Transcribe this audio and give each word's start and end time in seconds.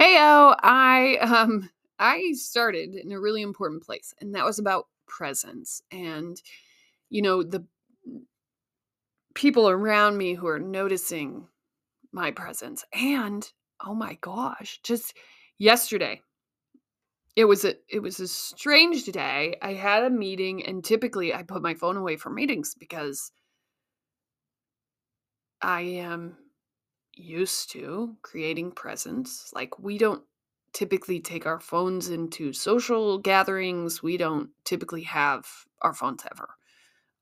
Heyo, 0.00 0.54
I 0.62 1.18
um 1.20 1.70
I 1.98 2.32
started 2.32 2.94
in 2.94 3.12
a 3.12 3.20
really 3.20 3.42
important 3.42 3.82
place, 3.84 4.14
and 4.20 4.34
that 4.34 4.44
was 4.44 4.58
about 4.58 4.86
presence 5.06 5.82
and 5.90 6.40
you 7.10 7.22
know 7.22 7.42
the 7.42 7.64
people 9.34 9.68
around 9.68 10.16
me 10.16 10.34
who 10.34 10.46
are 10.46 10.58
noticing 10.58 11.46
my 12.12 12.30
presence. 12.30 12.84
And 12.92 13.50
oh 13.84 13.94
my 13.94 14.18
gosh, 14.20 14.80
just 14.82 15.14
yesterday 15.58 16.22
it 17.36 17.44
was 17.44 17.64
a 17.64 17.74
it 17.88 18.00
was 18.00 18.20
a 18.20 18.28
strange 18.28 19.04
day. 19.06 19.56
I 19.62 19.74
had 19.74 20.04
a 20.04 20.10
meeting 20.10 20.64
and 20.66 20.84
typically 20.84 21.32
I 21.34 21.42
put 21.42 21.62
my 21.62 21.74
phone 21.74 21.96
away 21.96 22.16
for 22.16 22.30
meetings 22.30 22.74
because 22.78 23.30
I 25.62 25.82
am 25.82 26.36
used 27.18 27.70
to 27.72 28.16
creating 28.22 28.72
presence. 28.72 29.50
Like 29.54 29.78
we 29.78 29.98
don't 29.98 30.22
typically 30.72 31.20
take 31.20 31.46
our 31.46 31.60
phones 31.60 32.08
into 32.08 32.52
social 32.52 33.18
gatherings. 33.18 34.02
We 34.02 34.16
don't 34.16 34.50
typically 34.64 35.02
have 35.02 35.46
our 35.82 35.94
phones 35.94 36.24
ever. 36.30 36.50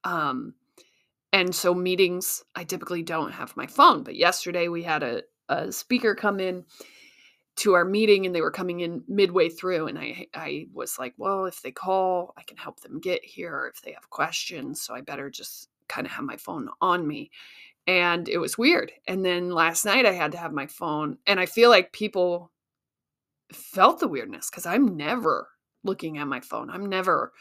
Um 0.05 0.55
and 1.33 1.55
so 1.55 1.75
meetings 1.75 2.43
I 2.55 2.65
typically 2.65 3.03
don't 3.03 3.33
have 3.33 3.57
my 3.57 3.67
phone, 3.67 4.03
but 4.03 4.17
yesterday 4.17 4.69
we 4.69 4.83
had 4.83 5.03
a 5.03 5.23
a 5.49 5.71
speaker 5.71 6.15
come 6.15 6.41
in 6.41 6.65
to 7.57 7.73
our 7.73 7.85
meeting 7.85 8.27
and 8.27 8.35
they 8.35 8.43
were 8.43 8.51
coming 8.51 8.81
in 8.81 9.03
midway 9.09 9.49
through 9.49 9.87
and 9.87 9.99
I 9.99 10.27
I 10.35 10.67
was 10.75 10.99
like, 10.99 11.15
well, 11.17 11.47
if 11.47 11.63
they 11.63 11.73
call, 11.73 12.35
I 12.37 12.43
can 12.43 12.57
help 12.57 12.81
them 12.81 13.01
get 13.01 13.25
here 13.25 13.71
if 13.75 13.81
they 13.83 13.93
have 13.93 14.11
questions, 14.11 14.83
so 14.83 14.95
I 14.95 15.01
better 15.01 15.31
just 15.31 15.69
kind 15.89 16.07
of 16.07 16.13
have 16.13 16.25
my 16.25 16.37
phone 16.37 16.69
on 16.81 17.07
me 17.07 17.31
and 17.87 18.29
it 18.29 18.39
was 18.39 18.59
weird. 18.59 18.93
And 19.07 19.25
then 19.25 19.51
last 19.51 19.85
night 19.85 20.07
I 20.07 20.13
had 20.13 20.33
to 20.33 20.39
have 20.39 20.53
my 20.53 20.67
phone, 20.67 21.19
and 21.27 21.39
I 21.39 21.47
feel 21.47 21.71
like 21.71 21.93
people 21.93 22.51
felt 23.53 24.01
the 24.01 24.09
weirdness 24.09 24.51
because 24.51 24.67
I'm 24.67 24.97
never 24.97 25.49
looking 25.85 26.19
at 26.19 26.27
my 26.27 26.41
phone. 26.41 26.71
I'm 26.71 26.87
never 26.87 27.33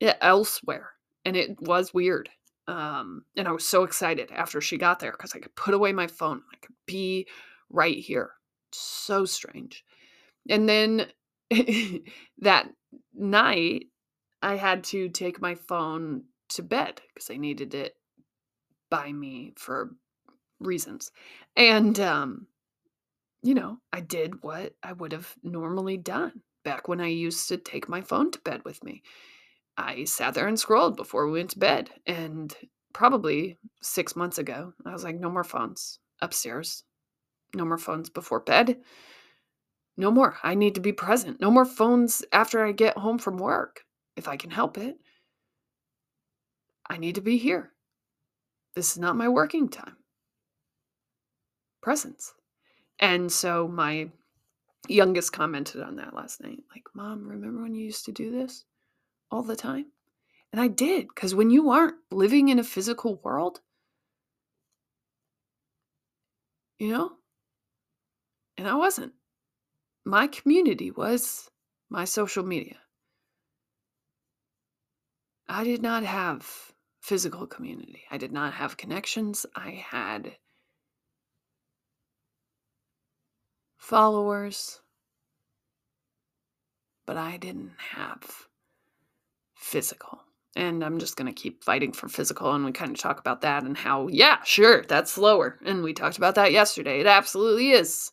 elsewhere, 0.00 0.90
and 1.24 1.36
it 1.36 1.60
was 1.60 1.94
weird. 1.94 2.28
Um, 2.68 3.24
and 3.36 3.48
I 3.48 3.52
was 3.52 3.66
so 3.66 3.82
excited 3.82 4.30
after 4.30 4.60
she 4.60 4.78
got 4.78 5.00
there 5.00 5.12
because 5.12 5.34
I 5.34 5.40
could 5.40 5.54
put 5.56 5.74
away 5.74 5.92
my 5.92 6.06
phone. 6.06 6.42
I 6.52 6.56
could 6.64 6.76
be 6.86 7.26
right 7.70 7.98
here. 7.98 8.30
So 8.70 9.24
strange. 9.24 9.84
And 10.48 10.68
then 10.68 11.06
that 12.38 12.68
night, 13.14 13.86
I 14.42 14.56
had 14.56 14.84
to 14.84 15.08
take 15.08 15.40
my 15.40 15.54
phone 15.54 16.24
to 16.50 16.62
bed 16.62 17.00
because 17.14 17.30
I 17.30 17.36
needed 17.36 17.74
it 17.74 17.96
by 18.92 19.10
me 19.10 19.54
for 19.56 19.96
reasons. 20.60 21.10
And 21.56 21.98
um 21.98 22.46
you 23.42 23.54
know, 23.54 23.78
I 23.92 24.00
did 24.00 24.44
what 24.44 24.74
I 24.84 24.92
would 24.92 25.12
have 25.12 25.34
normally 25.42 25.96
done 25.96 26.42
back 26.64 26.86
when 26.86 27.00
I 27.00 27.08
used 27.08 27.48
to 27.48 27.56
take 27.56 27.88
my 27.88 28.00
phone 28.00 28.30
to 28.30 28.38
bed 28.40 28.62
with 28.64 28.84
me. 28.84 29.02
I 29.76 30.04
sat 30.04 30.34
there 30.34 30.46
and 30.46 30.60
scrolled 30.60 30.96
before 30.96 31.26
we 31.26 31.38
went 31.38 31.50
to 31.50 31.58
bed. 31.58 31.90
And 32.06 32.54
probably 32.92 33.58
six 33.80 34.14
months 34.14 34.38
ago, 34.38 34.74
I 34.86 34.92
was 34.92 35.02
like, 35.02 35.16
no 35.16 35.30
more 35.30 35.42
phones 35.42 35.98
upstairs. 36.20 36.84
No 37.54 37.64
more 37.64 37.78
phones 37.78 38.10
before 38.10 38.40
bed. 38.40 38.76
No 39.96 40.12
more. 40.12 40.36
I 40.44 40.54
need 40.54 40.76
to 40.76 40.80
be 40.80 40.92
present. 40.92 41.40
No 41.40 41.50
more 41.50 41.64
phones 41.64 42.22
after 42.32 42.64
I 42.64 42.72
get 42.72 42.96
home 42.96 43.18
from 43.18 43.38
work, 43.38 43.84
if 44.16 44.28
I 44.28 44.36
can 44.36 44.50
help 44.50 44.78
it. 44.78 44.98
I 46.88 46.98
need 46.98 47.16
to 47.16 47.20
be 47.20 47.38
here. 47.38 47.71
This 48.74 48.92
is 48.92 48.98
not 48.98 49.16
my 49.16 49.28
working 49.28 49.68
time. 49.68 49.96
Presence. 51.82 52.34
And 52.98 53.30
so 53.30 53.68
my 53.68 54.08
youngest 54.88 55.32
commented 55.32 55.82
on 55.82 55.96
that 55.96 56.14
last 56.14 56.42
night 56.42 56.60
like, 56.70 56.84
Mom, 56.94 57.28
remember 57.28 57.62
when 57.62 57.74
you 57.74 57.84
used 57.84 58.04
to 58.06 58.12
do 58.12 58.30
this 58.30 58.64
all 59.30 59.42
the 59.42 59.56
time? 59.56 59.86
And 60.52 60.60
I 60.60 60.68
did, 60.68 61.08
because 61.08 61.34
when 61.34 61.50
you 61.50 61.70
aren't 61.70 61.94
living 62.10 62.48
in 62.48 62.58
a 62.58 62.64
physical 62.64 63.20
world, 63.24 63.60
you 66.78 66.90
know, 66.90 67.12
and 68.58 68.68
I 68.68 68.74
wasn't. 68.74 69.12
My 70.04 70.26
community 70.26 70.90
was 70.90 71.50
my 71.88 72.04
social 72.04 72.44
media. 72.44 72.76
I 75.48 75.64
did 75.64 75.80
not 75.80 76.02
have 76.04 76.72
physical 77.02 77.48
community. 77.48 78.04
I 78.12 78.16
did 78.16 78.32
not 78.32 78.54
have 78.54 78.76
connections. 78.76 79.44
I 79.56 79.84
had 79.90 80.36
followers, 83.76 84.80
but 87.04 87.16
I 87.16 87.38
didn't 87.38 87.72
have 87.90 88.46
physical. 89.56 90.20
And 90.54 90.84
I'm 90.84 90.98
just 90.98 91.16
going 91.16 91.26
to 91.26 91.42
keep 91.42 91.64
fighting 91.64 91.92
for 91.92 92.08
physical. 92.08 92.52
And 92.54 92.64
we 92.64 92.70
kind 92.70 92.92
of 92.92 92.98
talk 92.98 93.18
about 93.18 93.40
that 93.40 93.64
and 93.64 93.76
how, 93.76 94.06
yeah, 94.06 94.38
sure, 94.44 94.84
that's 94.84 95.10
slower. 95.10 95.58
And 95.64 95.82
we 95.82 95.94
talked 95.94 96.18
about 96.18 96.36
that 96.36 96.52
yesterday. 96.52 97.00
It 97.00 97.06
absolutely 97.06 97.72
is. 97.72 98.12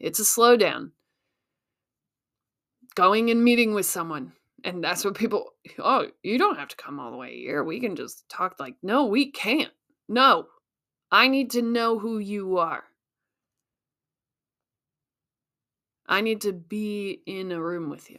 It's 0.00 0.18
a 0.18 0.24
slowdown. 0.24 0.90
Going 2.96 3.30
and 3.30 3.44
meeting 3.44 3.74
with 3.74 3.86
someone, 3.86 4.32
and 4.64 4.82
that's 4.82 5.04
what 5.04 5.14
people, 5.14 5.52
oh, 5.78 6.06
you 6.22 6.38
don't 6.38 6.58
have 6.58 6.68
to 6.68 6.76
come 6.76 6.98
all 6.98 7.10
the 7.10 7.16
way 7.16 7.36
here. 7.38 7.62
We 7.62 7.80
can 7.80 7.96
just 7.96 8.28
talk 8.28 8.56
like, 8.58 8.74
no, 8.82 9.06
we 9.06 9.30
can't. 9.30 9.72
No, 10.08 10.46
I 11.10 11.28
need 11.28 11.50
to 11.52 11.62
know 11.62 11.98
who 11.98 12.18
you 12.18 12.58
are. 12.58 12.84
I 16.06 16.22
need 16.22 16.40
to 16.42 16.52
be 16.52 17.22
in 17.26 17.52
a 17.52 17.60
room 17.60 17.90
with 17.90 18.10
you 18.10 18.18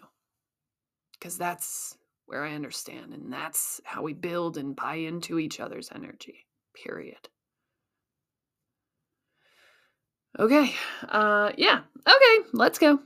because 1.13 1.37
that's 1.37 1.97
where 2.27 2.43
I 2.43 2.53
understand. 2.53 3.13
And 3.13 3.33
that's 3.33 3.81
how 3.83 4.03
we 4.03 4.13
build 4.13 4.57
and 4.57 4.75
buy 4.75 4.95
into 4.95 5.39
each 5.39 5.59
other's 5.59 5.89
energy, 5.93 6.45
period. 6.75 7.29
Okay. 10.37 10.73
Uh, 11.07 11.51
yeah. 11.57 11.81
Okay. 12.07 12.49
Let's 12.53 12.77
go. 12.77 12.99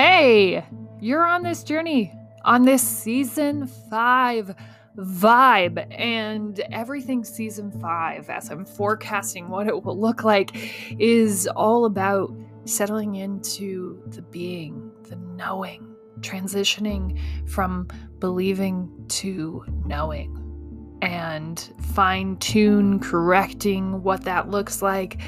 Hey, 0.00 0.64
you're 1.00 1.26
on 1.26 1.42
this 1.42 1.64
journey, 1.64 2.14
on 2.44 2.62
this 2.62 2.84
season 2.84 3.66
five 3.66 4.54
vibe, 4.96 5.84
and 5.90 6.60
everything 6.70 7.24
season 7.24 7.72
five, 7.80 8.30
as 8.30 8.48
I'm 8.48 8.64
forecasting 8.64 9.48
what 9.48 9.66
it 9.66 9.82
will 9.82 9.98
look 9.98 10.22
like, 10.22 10.52
is 11.00 11.48
all 11.48 11.84
about 11.84 12.32
settling 12.64 13.16
into 13.16 14.00
the 14.06 14.22
being, 14.22 14.92
the 15.08 15.16
knowing, 15.16 15.96
transitioning 16.20 17.18
from 17.48 17.88
believing 18.20 19.04
to 19.08 19.64
knowing 19.84 20.96
and 21.02 21.72
fine 21.92 22.36
tune 22.36 23.00
correcting 23.00 24.04
what 24.04 24.22
that 24.22 24.48
looks 24.48 24.80
like 24.80 25.20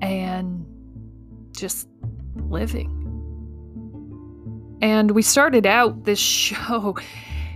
and 0.00 0.64
just 1.52 1.88
living 2.48 3.03
and 4.80 5.10
we 5.12 5.22
started 5.22 5.66
out 5.66 6.04
this 6.04 6.18
show, 6.44 6.96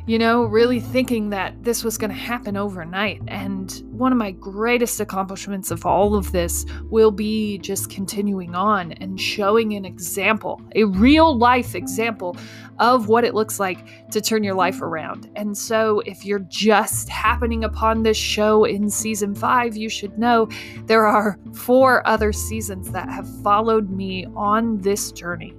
you 0.06 0.18
know, 0.18 0.44
really 0.44 0.80
thinking 0.80 1.30
that 1.30 1.62
this 1.62 1.84
was 1.84 1.98
going 1.98 2.10
to 2.10 2.16
happen 2.16 2.56
overnight. 2.56 3.20
And 3.28 3.70
one 3.90 4.10
of 4.10 4.16
my 4.16 4.30
greatest 4.30 5.00
accomplishments 5.00 5.70
of 5.70 5.84
all 5.84 6.14
of 6.14 6.32
this 6.32 6.64
will 6.84 7.10
be 7.10 7.58
just 7.58 7.90
continuing 7.90 8.54
on 8.54 8.92
and 8.92 9.20
showing 9.20 9.74
an 9.74 9.84
example, 9.84 10.62
a 10.74 10.84
real 10.84 11.36
life 11.36 11.74
example 11.74 12.36
of 12.78 13.08
what 13.08 13.24
it 13.24 13.34
looks 13.34 13.60
like 13.60 14.10
to 14.12 14.20
turn 14.20 14.42
your 14.42 14.54
life 14.54 14.80
around. 14.80 15.28
And 15.36 15.58
so, 15.58 16.00
if 16.06 16.24
you're 16.24 16.38
just 16.38 17.08
happening 17.08 17.64
upon 17.64 18.02
this 18.02 18.16
show 18.16 18.64
in 18.64 18.88
season 18.88 19.34
five, 19.34 19.76
you 19.76 19.88
should 19.88 20.18
know 20.18 20.48
there 20.86 21.06
are 21.06 21.38
four 21.52 22.06
other 22.06 22.32
seasons 22.32 22.90
that 22.92 23.08
have 23.10 23.28
followed 23.42 23.90
me 23.90 24.26
on 24.36 24.78
this 24.78 25.12
journey 25.12 25.54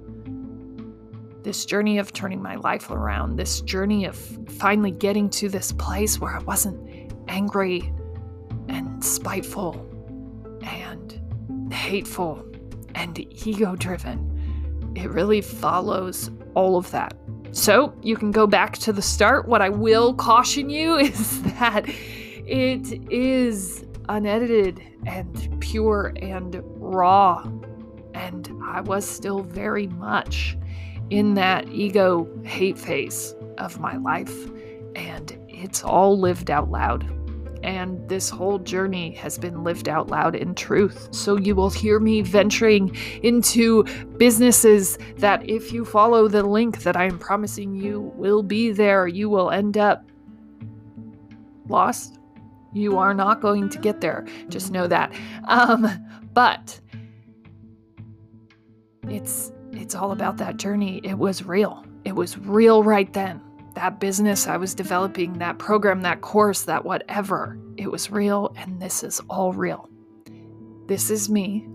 this 1.44 1.66
journey 1.66 1.98
of 1.98 2.14
turning 2.14 2.42
my 2.42 2.56
life 2.56 2.90
around, 2.92 3.38
this 3.38 3.62
journey 3.62 4.06
of 4.06 4.16
finally 4.50 4.92
getting 4.92 5.30
to 5.32 5.50
this 5.50 5.72
place 5.72 6.20
where 6.20 6.36
I 6.36 6.40
wasn't 6.40 7.14
angry 7.28 7.94
and 8.68 9.04
spiteful 9.04 9.86
and 10.62 11.74
hateful 11.74 12.46
and 12.96 13.20
ego 13.48 13.76
driven. 13.76 14.94
It 14.96 15.10
really 15.10 15.42
follows 15.42 16.30
all 16.56 16.78
of 16.78 16.92
that. 16.92 17.16
So 17.52 17.94
you 18.02 18.16
can 18.16 18.32
go 18.32 18.46
back 18.46 18.78
to 18.80 18.94
the 18.94 19.02
start. 19.02 19.48
What 19.48 19.62
I 19.62 19.70
will 19.70 20.14
caution 20.14 20.70
you 20.70 20.96
is 20.98 21.42
that 21.44 21.86
it 21.88 23.12
is 23.12 23.86
unedited 24.08 24.82
and 25.06 25.58
pure 25.62 26.14
and 26.22 26.62
raw. 26.64 27.44
And 28.14 28.52
I 28.64 28.82
was 28.82 29.08
still 29.08 29.42
very 29.42 29.88
much 29.88 30.58
in 31.10 31.34
that 31.36 31.68
ego 31.70 32.28
hate 32.44 32.78
phase 32.78 33.36
of 33.58 33.80
my 33.80 33.98
life, 33.98 34.50
and 34.96 35.38
it's 35.48 35.84
all 35.84 36.20
lived 36.20 36.50
out 36.52 36.70
loud. 36.72 37.06
and 37.64 38.08
this 38.08 38.30
whole 38.30 38.60
journey 38.60 39.12
has 39.16 39.38
been 39.38 39.64
lived 39.64 39.90
out 39.90 40.08
loud 40.08 40.36
in 40.36 40.56
truth. 40.56 41.10
So 41.12 41.38
you 41.38 41.56
will 41.56 41.70
hear 41.70 42.00
me 42.00 42.22
venturing 42.22 42.96
into 43.22 43.84
businesses 44.18 44.98
that, 45.18 45.48
if 45.48 45.72
you 45.72 45.86
follow 45.86 46.28
the 46.28 46.44
link 46.44 46.84
that 46.84 46.96
I 46.96 47.06
am 47.06 47.20
promising 47.20 47.76
you, 47.76 48.12
will 48.16 48.44
be 48.44 48.72
there. 48.72 49.08
You 49.08 49.30
will 49.30 49.52
end 49.52 49.78
up 49.78 50.10
lost. 51.68 52.18
You 52.74 52.98
are 52.98 53.14
not 53.14 53.42
going 53.42 53.70
to 53.70 53.80
get 53.80 54.02
there. 54.02 54.26
Just 54.48 54.72
know 54.72 54.88
that. 54.88 55.14
Um, 55.48 55.88
but 56.34 56.80
it's 59.08 59.52
it's 59.80 59.96
all 59.96 60.12
about 60.12 60.38
that 60.38 60.58
journey. 60.58 61.02
It 61.04 61.18
was 61.18 61.44
real. 61.44 61.86
It 62.06 62.16
was 62.16 62.38
real 62.38 62.84
right 62.84 63.12
then 63.14 63.42
that 63.76 64.00
business 64.00 64.46
I 64.48 64.58
was 64.58 64.76
developing, 64.76 65.40
that 65.40 65.58
program, 65.58 66.02
that 66.02 66.20
course, 66.20 66.64
that 66.64 66.84
whatever. 66.84 67.58
It 67.78 67.90
was 67.90 68.12
real, 68.12 68.54
and 68.58 68.82
this 68.82 69.04
is 69.04 69.22
all 69.30 69.54
real. 69.54 69.90
This 70.88 71.10
is 71.10 71.30
me 71.30 71.66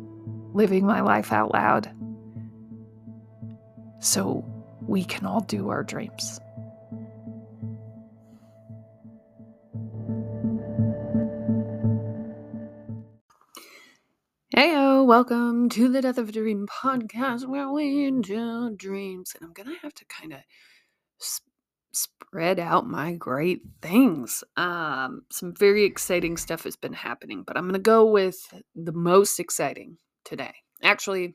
living 0.53 0.85
my 0.85 1.01
life 1.01 1.33
out 1.33 1.55
loud. 1.55 1.91
So 4.01 4.45
we 4.83 5.03
can 5.05 5.25
all 5.25 5.41
do 5.41 5.71
our 5.71 5.83
dreams. 5.83 6.41
Heyo, 14.57 15.05
welcome 15.05 15.69
to 15.71 15.89
the 15.89 16.01
Death 16.01 16.17
of 16.17 16.29
a 16.29 16.33
Dream 16.33 16.69
podcast 16.69 17.45
where 17.45 17.69
we 17.73 18.09
do 18.09 18.73
dreams. 18.77 19.35
And 19.35 19.45
I'm 19.45 19.53
going 19.53 19.69
to 19.69 19.83
have 19.83 19.93
to 19.95 20.05
kind 20.05 20.33
of 20.33 20.39
spread 21.93 22.61
out 22.61 22.87
my 22.87 23.15
great 23.15 23.63
things. 23.83 24.45
Um, 24.57 25.23
some 25.29 25.57
very 25.57 25.83
exciting 25.83 26.37
stuff 26.37 26.63
has 26.63 26.77
been 26.77 26.93
happening, 26.93 27.43
but 27.45 27.57
I'm 27.57 27.65
going 27.65 27.73
to 27.73 27.81
go 27.81 28.07
with 28.07 28.55
the 28.77 28.93
most 28.93 29.41
exciting 29.41 29.97
today. 30.25 30.55
Actually, 30.85 31.35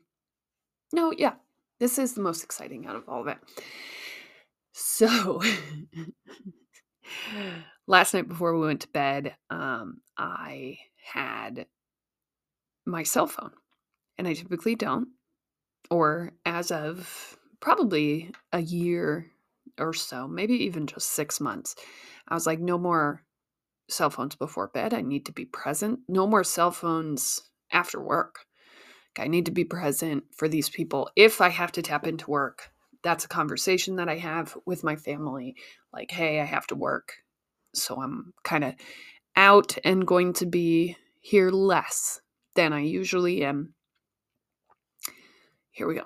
no, 0.94 1.12
yeah, 1.14 1.34
this 1.78 1.98
is 1.98 2.14
the 2.14 2.22
most 2.22 2.42
exciting 2.42 2.86
out 2.86 2.96
of 2.96 3.06
all 3.06 3.20
of 3.20 3.28
it. 3.28 3.36
So, 4.72 5.42
last 7.86 8.14
night 8.14 8.28
before 8.28 8.58
we 8.58 8.66
went 8.66 8.80
to 8.80 8.88
bed, 8.88 9.34
um, 9.50 10.00
I 10.16 10.78
had 11.12 11.66
my 12.86 13.02
cell 13.02 13.26
phone, 13.26 13.52
and 14.18 14.26
I 14.26 14.34
typically 14.34 14.74
don't, 14.74 15.08
or 15.90 16.32
as 16.44 16.70
of 16.70 17.36
probably 17.60 18.32
a 18.52 18.60
year 18.60 19.30
or 19.78 19.92
so, 19.92 20.26
maybe 20.26 20.54
even 20.64 20.86
just 20.86 21.10
six 21.10 21.40
months. 21.40 21.74
I 22.28 22.34
was 22.34 22.46
like, 22.46 22.60
no 22.60 22.78
more 22.78 23.22
cell 23.88 24.10
phones 24.10 24.36
before 24.36 24.68
bed. 24.68 24.94
I 24.94 25.00
need 25.00 25.26
to 25.26 25.32
be 25.32 25.44
present. 25.44 26.00
No 26.08 26.26
more 26.26 26.44
cell 26.44 26.70
phones 26.70 27.40
after 27.72 28.00
work. 28.00 28.46
I 29.18 29.26
need 29.26 29.46
to 29.46 29.52
be 29.52 29.64
present 29.64 30.24
for 30.36 30.48
these 30.48 30.68
people. 30.68 31.10
If 31.16 31.40
I 31.40 31.48
have 31.48 31.72
to 31.72 31.82
tap 31.82 32.06
into 32.06 32.30
work, 32.30 32.70
that's 33.02 33.24
a 33.24 33.28
conversation 33.28 33.96
that 33.96 34.08
I 34.08 34.16
have 34.16 34.56
with 34.66 34.84
my 34.84 34.96
family. 34.96 35.56
Like, 35.92 36.10
hey, 36.10 36.40
I 36.40 36.44
have 36.44 36.66
to 36.68 36.74
work. 36.74 37.14
So 37.74 38.00
I'm 38.00 38.32
kind 38.44 38.64
of 38.64 38.74
out 39.36 39.76
and 39.84 40.06
going 40.06 40.32
to 40.34 40.46
be 40.46 40.96
here 41.20 41.50
less 41.50 42.20
than 42.54 42.72
I 42.72 42.80
usually 42.80 43.44
am. 43.44 43.74
Here 45.70 45.86
we 45.86 45.94
go. 45.94 46.04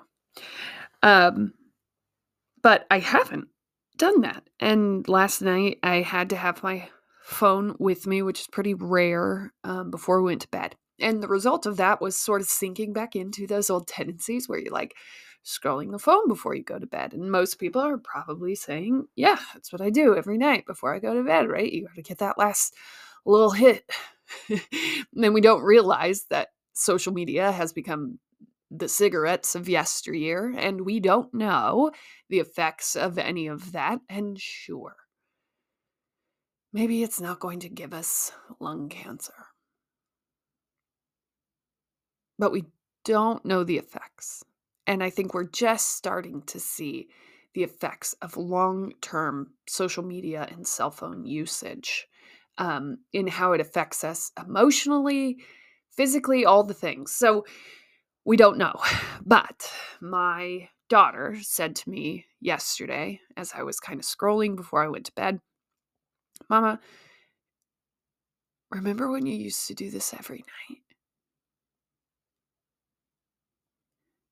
Um, 1.01 1.53
but 2.61 2.85
I 2.89 2.99
haven't 2.99 3.47
done 3.97 4.21
that. 4.21 4.43
And 4.59 5.07
last 5.07 5.41
night 5.41 5.79
I 5.83 6.01
had 6.01 6.29
to 6.31 6.35
have 6.35 6.63
my 6.63 6.89
phone 7.23 7.75
with 7.79 8.05
me, 8.05 8.21
which 8.21 8.41
is 8.41 8.47
pretty 8.47 8.73
rare, 8.73 9.53
um, 9.63 9.91
before 9.91 10.21
we 10.21 10.31
went 10.31 10.41
to 10.41 10.47
bed. 10.49 10.75
And 10.99 11.21
the 11.21 11.27
result 11.27 11.65
of 11.65 11.77
that 11.77 12.01
was 12.01 12.17
sort 12.17 12.41
of 12.41 12.47
sinking 12.47 12.93
back 12.93 13.15
into 13.15 13.47
those 13.47 13.69
old 13.69 13.87
tendencies 13.87 14.47
where 14.47 14.59
you're 14.59 14.71
like 14.71 14.95
scrolling 15.43 15.91
the 15.91 15.99
phone 15.99 16.27
before 16.27 16.55
you 16.55 16.63
go 16.63 16.79
to 16.79 16.87
bed. 16.87 17.13
And 17.13 17.31
most 17.31 17.59
people 17.59 17.81
are 17.81 17.97
probably 17.97 18.55
saying, 18.55 19.05
yeah, 19.15 19.37
that's 19.53 19.71
what 19.71 19.81
I 19.81 19.89
do 19.89 20.15
every 20.15 20.37
night 20.37 20.65
before 20.65 20.93
I 20.93 20.99
go 20.99 21.13
to 21.13 21.23
bed, 21.23 21.47
right? 21.47 21.71
You 21.71 21.87
got 21.87 21.95
to 21.95 22.01
get 22.01 22.19
that 22.19 22.37
last 22.37 22.73
little 23.25 23.51
hit. 23.51 23.89
then 25.13 25.33
we 25.33 25.41
don't 25.41 25.63
realize 25.63 26.25
that 26.29 26.49
social 26.73 27.13
media 27.13 27.51
has 27.51 27.73
become 27.73 28.19
the 28.71 28.89
cigarettes 28.89 29.55
of 29.55 29.69
yesteryear, 29.69 30.53
and 30.57 30.81
we 30.81 30.99
don't 30.99 31.33
know 31.33 31.91
the 32.29 32.39
effects 32.39 32.95
of 32.95 33.17
any 33.17 33.47
of 33.47 33.71
that. 33.71 33.99
And 34.09 34.39
sure, 34.39 34.95
maybe 36.73 37.03
it's 37.03 37.21
not 37.21 37.39
going 37.39 37.59
to 37.61 37.69
give 37.69 37.93
us 37.93 38.31
lung 38.59 38.89
cancer. 38.89 39.33
But 42.37 42.51
we 42.51 42.65
don't 43.05 43.45
know 43.45 43.63
the 43.63 43.77
effects. 43.77 44.43
And 44.87 45.01
I 45.01 45.09
think 45.09 45.33
we're 45.33 45.45
just 45.45 45.93
starting 45.93 46.41
to 46.47 46.59
see 46.59 47.07
the 47.53 47.63
effects 47.63 48.13
of 48.21 48.35
long 48.35 48.93
term 49.01 49.51
social 49.67 50.03
media 50.03 50.47
and 50.51 50.67
cell 50.67 50.91
phone 50.91 51.25
usage 51.25 52.07
um, 52.57 52.97
in 53.13 53.27
how 53.27 53.53
it 53.53 53.61
affects 53.61 54.03
us 54.03 54.31
emotionally, 54.43 55.37
physically, 55.95 56.45
all 56.45 56.63
the 56.63 56.73
things. 56.73 57.11
So, 57.11 57.45
we 58.25 58.37
don't 58.37 58.57
know. 58.57 58.73
But 59.27 59.71
my 60.01 60.69
daughter 60.87 61.35
said 61.41 61.75
to 61.77 61.89
me 61.89 62.25
yesterday, 62.39 63.19
as 63.35 63.53
I 63.55 63.63
was 63.63 63.79
kind 63.79 63.99
of 63.99 64.05
scrolling 64.05 64.55
before 64.55 64.83
I 64.83 64.87
went 64.87 65.05
to 65.07 65.11
bed, 65.13 65.39
Mama, 66.47 66.79
remember 68.69 69.09
when 69.09 69.25
you 69.25 69.35
used 69.35 69.67
to 69.67 69.73
do 69.73 69.89
this 69.89 70.13
every 70.13 70.43
night? 70.69 70.81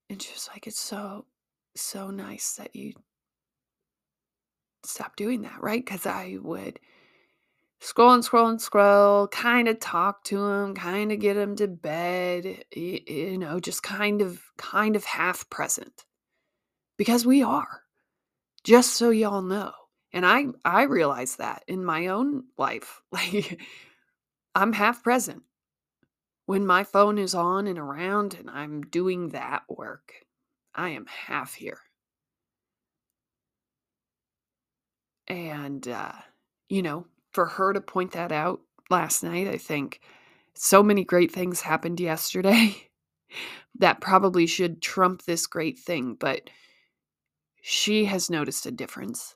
And 0.09 0.21
she 0.21 0.31
was 0.33 0.47
like, 0.53 0.67
It's 0.67 0.79
so, 0.79 1.25
so 1.75 2.11
nice 2.11 2.53
that 2.57 2.75
you 2.75 2.93
stop 4.85 5.15
doing 5.15 5.41
that, 5.41 5.59
right? 5.59 5.83
Because 5.83 6.05
I 6.05 6.37
would 6.39 6.79
scroll 7.83 8.13
and 8.13 8.23
scroll 8.23 8.47
and 8.47 8.61
scroll, 8.61 9.27
kind 9.27 9.67
of 9.67 9.79
talk 9.79 10.23
to 10.23 10.45
him, 10.45 10.73
kind 10.73 11.11
of 11.11 11.19
get 11.19 11.35
him 11.35 11.55
to 11.57 11.67
bed, 11.67 12.63
you 12.73 13.37
know, 13.37 13.59
just 13.59 13.83
kind 13.83 14.21
of 14.21 14.41
kind 14.57 14.95
of 14.95 15.03
half 15.03 15.49
present. 15.49 16.05
Because 16.97 17.25
we 17.25 17.43
are. 17.43 17.81
Just 18.63 18.93
so 18.95 19.09
y'all 19.09 19.41
know. 19.41 19.73
And 20.13 20.25
I 20.25 20.45
I 20.63 20.83
realize 20.83 21.35
that 21.37 21.63
in 21.67 21.83
my 21.83 22.07
own 22.07 22.45
life. 22.57 23.01
Like 23.11 23.59
I'm 24.55 24.73
half 24.73 25.03
present 25.03 25.43
when 26.45 26.65
my 26.65 26.83
phone 26.83 27.17
is 27.17 27.35
on 27.35 27.67
and 27.67 27.79
around 27.79 28.35
and 28.35 28.49
I'm 28.49 28.81
doing 28.83 29.29
that 29.29 29.63
work. 29.67 30.13
I 30.75 30.89
am 30.89 31.05
half 31.07 31.53
here. 31.55 31.79
And 35.27 35.87
uh 35.87 36.13
you 36.69 36.81
know, 36.81 37.05
for 37.33 37.45
her 37.47 37.73
to 37.73 37.81
point 37.81 38.11
that 38.11 38.31
out 38.31 38.61
last 38.89 39.23
night, 39.23 39.47
I 39.47 39.57
think 39.57 39.99
so 40.53 40.83
many 40.83 41.03
great 41.03 41.31
things 41.31 41.61
happened 41.61 41.99
yesterday 41.99 42.75
that 43.79 44.01
probably 44.01 44.45
should 44.45 44.81
trump 44.81 45.23
this 45.23 45.47
great 45.47 45.79
thing, 45.79 46.15
but 46.19 46.49
she 47.61 48.05
has 48.05 48.29
noticed 48.29 48.65
a 48.65 48.71
difference 48.71 49.35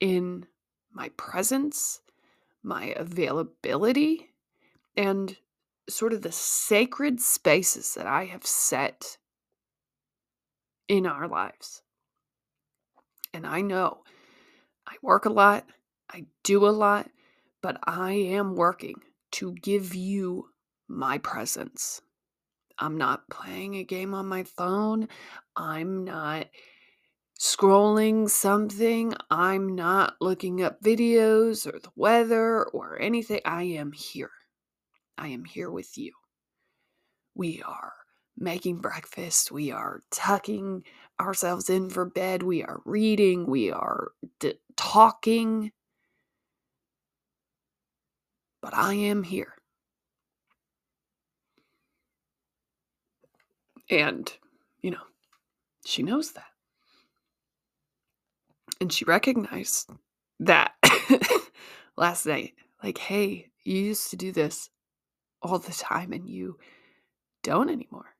in 0.00 0.46
my 0.92 1.08
presence, 1.10 2.00
my 2.62 2.86
availability, 2.96 4.30
and 4.96 5.36
sort 5.88 6.12
of 6.12 6.22
the 6.22 6.32
sacred 6.32 7.20
spaces 7.20 7.94
that 7.94 8.06
I 8.06 8.26
have 8.26 8.44
set 8.44 9.16
in 10.88 11.06
our 11.06 11.26
lives. 11.28 11.82
And 13.32 13.46
I 13.46 13.62
know 13.62 14.02
I 14.92 14.96
work 15.00 15.24
a 15.24 15.30
lot, 15.30 15.64
I 16.10 16.26
do 16.44 16.66
a 16.66 16.68
lot, 16.68 17.08
but 17.62 17.78
I 17.84 18.12
am 18.12 18.56
working 18.56 18.96
to 19.32 19.54
give 19.54 19.94
you 19.94 20.50
my 20.86 21.16
presence. 21.16 22.02
I'm 22.78 22.98
not 22.98 23.30
playing 23.30 23.76
a 23.76 23.84
game 23.84 24.12
on 24.12 24.26
my 24.26 24.44
phone. 24.44 25.08
I'm 25.56 26.04
not 26.04 26.48
scrolling 27.40 28.28
something. 28.28 29.14
I'm 29.30 29.74
not 29.74 30.16
looking 30.20 30.62
up 30.62 30.82
videos 30.82 31.66
or 31.66 31.78
the 31.78 31.90
weather 31.96 32.64
or 32.64 33.00
anything. 33.00 33.40
I 33.46 33.62
am 33.62 33.92
here. 33.92 34.32
I 35.16 35.28
am 35.28 35.46
here 35.46 35.70
with 35.70 35.96
you. 35.96 36.12
We 37.34 37.62
are 37.62 37.94
making 38.36 38.78
breakfast. 38.78 39.52
We 39.52 39.70
are 39.70 40.00
tucking 40.10 40.84
ourselves 41.20 41.70
in 41.70 41.90
for 41.90 42.04
bed. 42.04 42.42
We 42.42 42.62
are 42.62 42.80
reading. 42.84 43.46
We 43.46 43.70
are 43.70 44.12
d- 44.40 44.58
talking. 44.76 45.72
But 48.60 48.74
I 48.74 48.94
am 48.94 49.22
here. 49.22 49.54
And, 53.90 54.32
you 54.82 54.90
know, 54.92 55.02
she 55.84 56.02
knows 56.02 56.32
that. 56.32 56.46
And 58.80 58.92
she 58.92 59.04
recognized 59.04 59.90
that 60.40 60.72
last 61.96 62.26
night. 62.26 62.54
Like, 62.82 62.98
hey, 62.98 63.50
you 63.64 63.78
used 63.78 64.10
to 64.10 64.16
do 64.16 64.32
this 64.32 64.70
all 65.40 65.58
the 65.58 65.72
time 65.72 66.12
and 66.12 66.28
you 66.28 66.58
don't 67.42 67.68
anymore. 67.68 68.14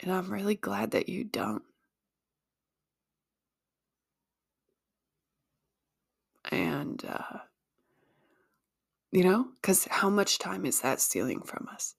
And 0.00 0.12
I'm 0.12 0.30
really 0.32 0.56
glad 0.56 0.92
that 0.92 1.08
you 1.08 1.24
don't. 1.24 1.62
And, 6.52 7.02
uh, 7.08 7.38
you 9.10 9.24
know, 9.24 9.46
because 9.60 9.86
how 9.90 10.10
much 10.10 10.38
time 10.38 10.66
is 10.66 10.80
that 10.82 11.00
stealing 11.00 11.40
from 11.42 11.68
us? 11.72 11.94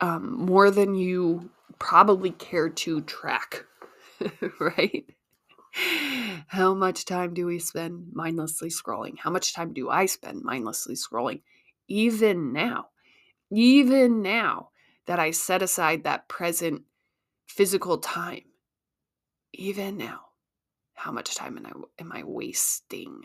Um, 0.00 0.46
more 0.46 0.70
than 0.70 0.94
you 0.94 1.50
probably 1.78 2.30
care 2.30 2.68
to 2.68 3.00
track, 3.02 3.64
right? 4.60 5.04
How 6.48 6.74
much 6.74 7.04
time 7.04 7.34
do 7.34 7.46
we 7.46 7.58
spend 7.58 8.08
mindlessly 8.12 8.68
scrolling? 8.68 9.18
How 9.18 9.30
much 9.30 9.54
time 9.54 9.72
do 9.72 9.90
I 9.90 10.06
spend 10.06 10.42
mindlessly 10.42 10.94
scrolling? 10.94 11.42
Even 11.88 12.52
now, 12.52 12.88
even 13.50 14.22
now 14.22 14.70
that 15.06 15.18
I 15.18 15.30
set 15.32 15.62
aside 15.62 16.04
that 16.04 16.28
present 16.28 16.82
physical 17.46 17.98
time, 17.98 18.42
even 19.52 19.96
now, 19.96 20.20
how 20.94 21.12
much 21.12 21.34
time 21.34 21.58
am 21.58 21.66
I, 21.66 22.02
am 22.02 22.12
I 22.12 22.22
wasting? 22.24 23.22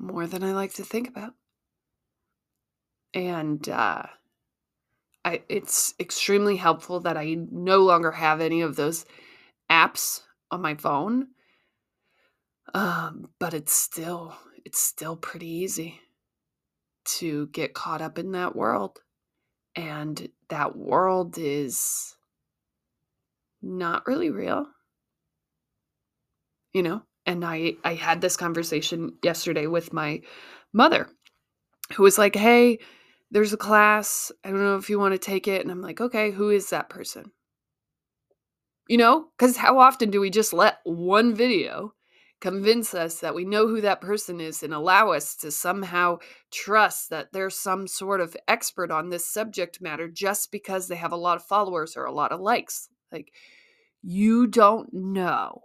More 0.00 0.26
than 0.26 0.42
I 0.42 0.52
like 0.54 0.72
to 0.74 0.82
think 0.82 1.08
about. 1.08 1.34
And 3.12 3.68
uh, 3.68 4.04
I, 5.26 5.42
it's 5.50 5.92
extremely 6.00 6.56
helpful 6.56 7.00
that 7.00 7.18
I 7.18 7.36
no 7.50 7.80
longer 7.80 8.10
have 8.10 8.40
any 8.40 8.62
of 8.62 8.76
those 8.76 9.04
apps 9.70 10.22
on 10.50 10.62
my 10.62 10.74
phone. 10.74 11.28
Um, 12.72 13.28
but 13.38 13.52
it's 13.52 13.74
still 13.74 14.34
it's 14.64 14.80
still 14.80 15.16
pretty 15.16 15.48
easy 15.48 16.00
to 17.04 17.48
get 17.48 17.74
caught 17.74 18.00
up 18.00 18.18
in 18.18 18.32
that 18.32 18.56
world. 18.56 19.00
And 19.76 20.30
that 20.48 20.76
world 20.76 21.36
is 21.36 22.16
not 23.60 24.06
really 24.06 24.30
real. 24.30 24.66
You 26.72 26.84
know? 26.84 27.02
And 27.30 27.44
I 27.44 27.76
I 27.84 27.94
had 27.94 28.20
this 28.20 28.36
conversation 28.36 29.16
yesterday 29.22 29.66
with 29.66 29.92
my 29.92 30.20
mother 30.72 31.08
who 31.94 32.02
was 32.04 32.18
like, 32.18 32.36
"Hey, 32.36 32.78
there's 33.30 33.52
a 33.52 33.58
class. 33.58 34.32
I 34.44 34.50
don't 34.50 34.60
know 34.62 34.76
if 34.76 34.90
you 34.90 34.98
want 34.98 35.14
to 35.14 35.18
take 35.18 35.48
it." 35.48 35.62
And 35.62 35.70
I'm 35.70 35.82
like, 35.82 36.00
"Okay, 36.00 36.32
who 36.32 36.50
is 36.50 36.70
that 36.70 36.90
person?" 36.90 37.32
You 38.88 38.98
know, 38.98 39.30
cuz 39.38 39.56
how 39.56 39.78
often 39.78 40.10
do 40.10 40.20
we 40.20 40.30
just 40.30 40.52
let 40.52 40.80
one 40.84 41.34
video 41.34 41.94
convince 42.40 42.94
us 42.94 43.20
that 43.20 43.34
we 43.34 43.44
know 43.44 43.68
who 43.68 43.80
that 43.82 44.00
person 44.00 44.40
is 44.40 44.62
and 44.62 44.72
allow 44.74 45.12
us 45.12 45.36
to 45.36 45.50
somehow 45.50 46.18
trust 46.50 47.10
that 47.10 47.32
they're 47.32 47.50
some 47.50 47.86
sort 47.86 48.20
of 48.20 48.36
expert 48.48 48.90
on 48.90 49.08
this 49.10 49.26
subject 49.28 49.80
matter 49.80 50.08
just 50.08 50.50
because 50.50 50.88
they 50.88 50.96
have 50.96 51.12
a 51.12 51.16
lot 51.16 51.36
of 51.36 51.44
followers 51.46 51.96
or 51.96 52.04
a 52.06 52.12
lot 52.12 52.32
of 52.32 52.40
likes. 52.40 52.88
Like, 53.12 53.32
you 54.02 54.46
don't 54.46 54.92
know, 54.92 55.62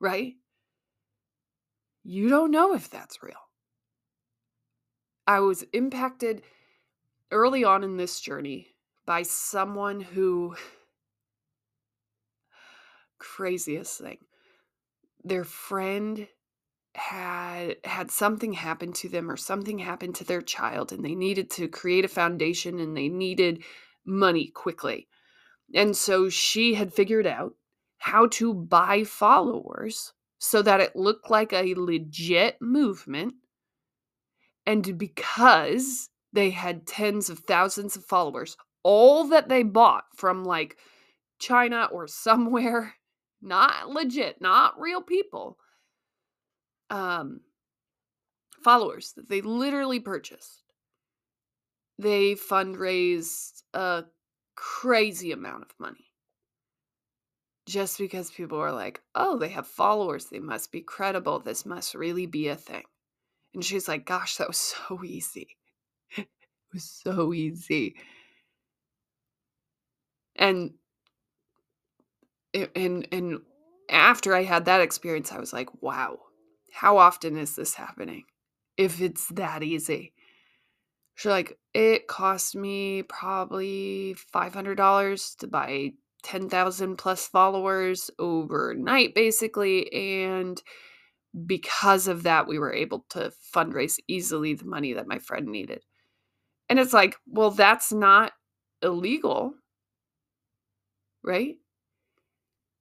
right? 0.00 0.36
You 2.08 2.28
don't 2.28 2.52
know 2.52 2.72
if 2.72 2.88
that's 2.88 3.20
real. 3.20 3.34
I 5.26 5.40
was 5.40 5.64
impacted 5.72 6.42
early 7.32 7.64
on 7.64 7.82
in 7.82 7.96
this 7.96 8.20
journey 8.20 8.68
by 9.04 9.22
someone 9.22 10.00
who, 10.00 10.54
craziest 13.18 13.98
thing 14.00 14.18
their 15.24 15.42
friend 15.42 16.28
had 16.94 17.76
had 17.82 18.12
something 18.12 18.52
happen 18.52 18.92
to 18.92 19.08
them 19.08 19.28
or 19.28 19.36
something 19.36 19.80
happened 19.80 20.14
to 20.14 20.24
their 20.24 20.42
child 20.42 20.92
and 20.92 21.04
they 21.04 21.16
needed 21.16 21.50
to 21.50 21.66
create 21.66 22.04
a 22.04 22.08
foundation 22.08 22.78
and 22.78 22.96
they 22.96 23.08
needed 23.08 23.64
money 24.04 24.46
quickly. 24.46 25.08
And 25.74 25.96
so 25.96 26.28
she 26.28 26.74
had 26.74 26.94
figured 26.94 27.26
out 27.26 27.54
how 27.98 28.28
to 28.28 28.54
buy 28.54 29.02
followers 29.02 30.12
so 30.38 30.62
that 30.62 30.80
it 30.80 30.96
looked 30.96 31.30
like 31.30 31.52
a 31.52 31.74
legit 31.74 32.60
movement. 32.60 33.34
And 34.66 34.98
because 34.98 36.10
they 36.32 36.50
had 36.50 36.86
tens 36.86 37.30
of 37.30 37.40
thousands 37.40 37.96
of 37.96 38.04
followers, 38.04 38.56
all 38.82 39.28
that 39.28 39.48
they 39.48 39.62
bought 39.62 40.04
from 40.14 40.44
like 40.44 40.76
China 41.38 41.88
or 41.92 42.06
somewhere 42.06 42.94
not 43.42 43.88
legit, 43.88 44.40
not 44.40 44.80
real 44.80 45.02
people, 45.02 45.58
um, 46.90 47.40
followers 48.62 49.12
that 49.16 49.28
they 49.28 49.40
literally 49.40 50.00
purchased. 50.00 50.62
They 51.98 52.34
fundraised 52.34 53.62
a 53.72 54.04
crazy 54.54 55.32
amount 55.32 55.62
of 55.62 55.70
money 55.78 56.05
just 57.66 57.98
because 57.98 58.30
people 58.30 58.58
were 58.58 58.72
like, 58.72 59.00
oh, 59.14 59.36
they 59.36 59.48
have 59.48 59.66
followers. 59.66 60.26
They 60.26 60.38
must 60.38 60.70
be 60.70 60.80
credible. 60.80 61.40
This 61.40 61.66
must 61.66 61.94
really 61.94 62.26
be 62.26 62.48
a 62.48 62.56
thing. 62.56 62.84
And 63.54 63.64
she's 63.64 63.88
like, 63.88 64.06
gosh, 64.06 64.36
that 64.36 64.48
was 64.48 64.56
so 64.88 65.02
easy. 65.04 65.56
it 66.16 66.28
was 66.72 66.84
so 66.84 67.32
easy. 67.32 67.96
And 70.36 70.74
and 72.54 73.08
and 73.10 73.40
after 73.90 74.34
I 74.34 74.44
had 74.44 74.66
that 74.66 74.80
experience, 74.80 75.32
I 75.32 75.38
was 75.38 75.52
like, 75.52 75.82
wow, 75.82 76.18
how 76.72 76.98
often 76.98 77.36
is 77.36 77.56
this 77.56 77.74
happening? 77.74 78.24
If 78.76 79.00
it's 79.00 79.28
that 79.28 79.62
easy. 79.62 80.12
She's 81.14 81.30
like, 81.30 81.58
it 81.72 82.08
cost 82.08 82.54
me 82.54 83.02
probably 83.02 84.14
$500 84.34 85.36
to 85.38 85.46
buy 85.46 85.92
10,000 86.26 86.96
plus 86.96 87.26
followers 87.28 88.10
overnight, 88.18 89.14
basically. 89.14 89.92
And 89.92 90.60
because 91.46 92.08
of 92.08 92.24
that, 92.24 92.48
we 92.48 92.58
were 92.58 92.72
able 92.72 93.06
to 93.10 93.32
fundraise 93.54 93.98
easily 94.08 94.54
the 94.54 94.66
money 94.66 94.92
that 94.94 95.08
my 95.08 95.18
friend 95.18 95.46
needed. 95.48 95.82
And 96.68 96.78
it's 96.78 96.92
like, 96.92 97.16
well, 97.26 97.50
that's 97.52 97.92
not 97.92 98.32
illegal, 98.82 99.54
right? 101.22 101.56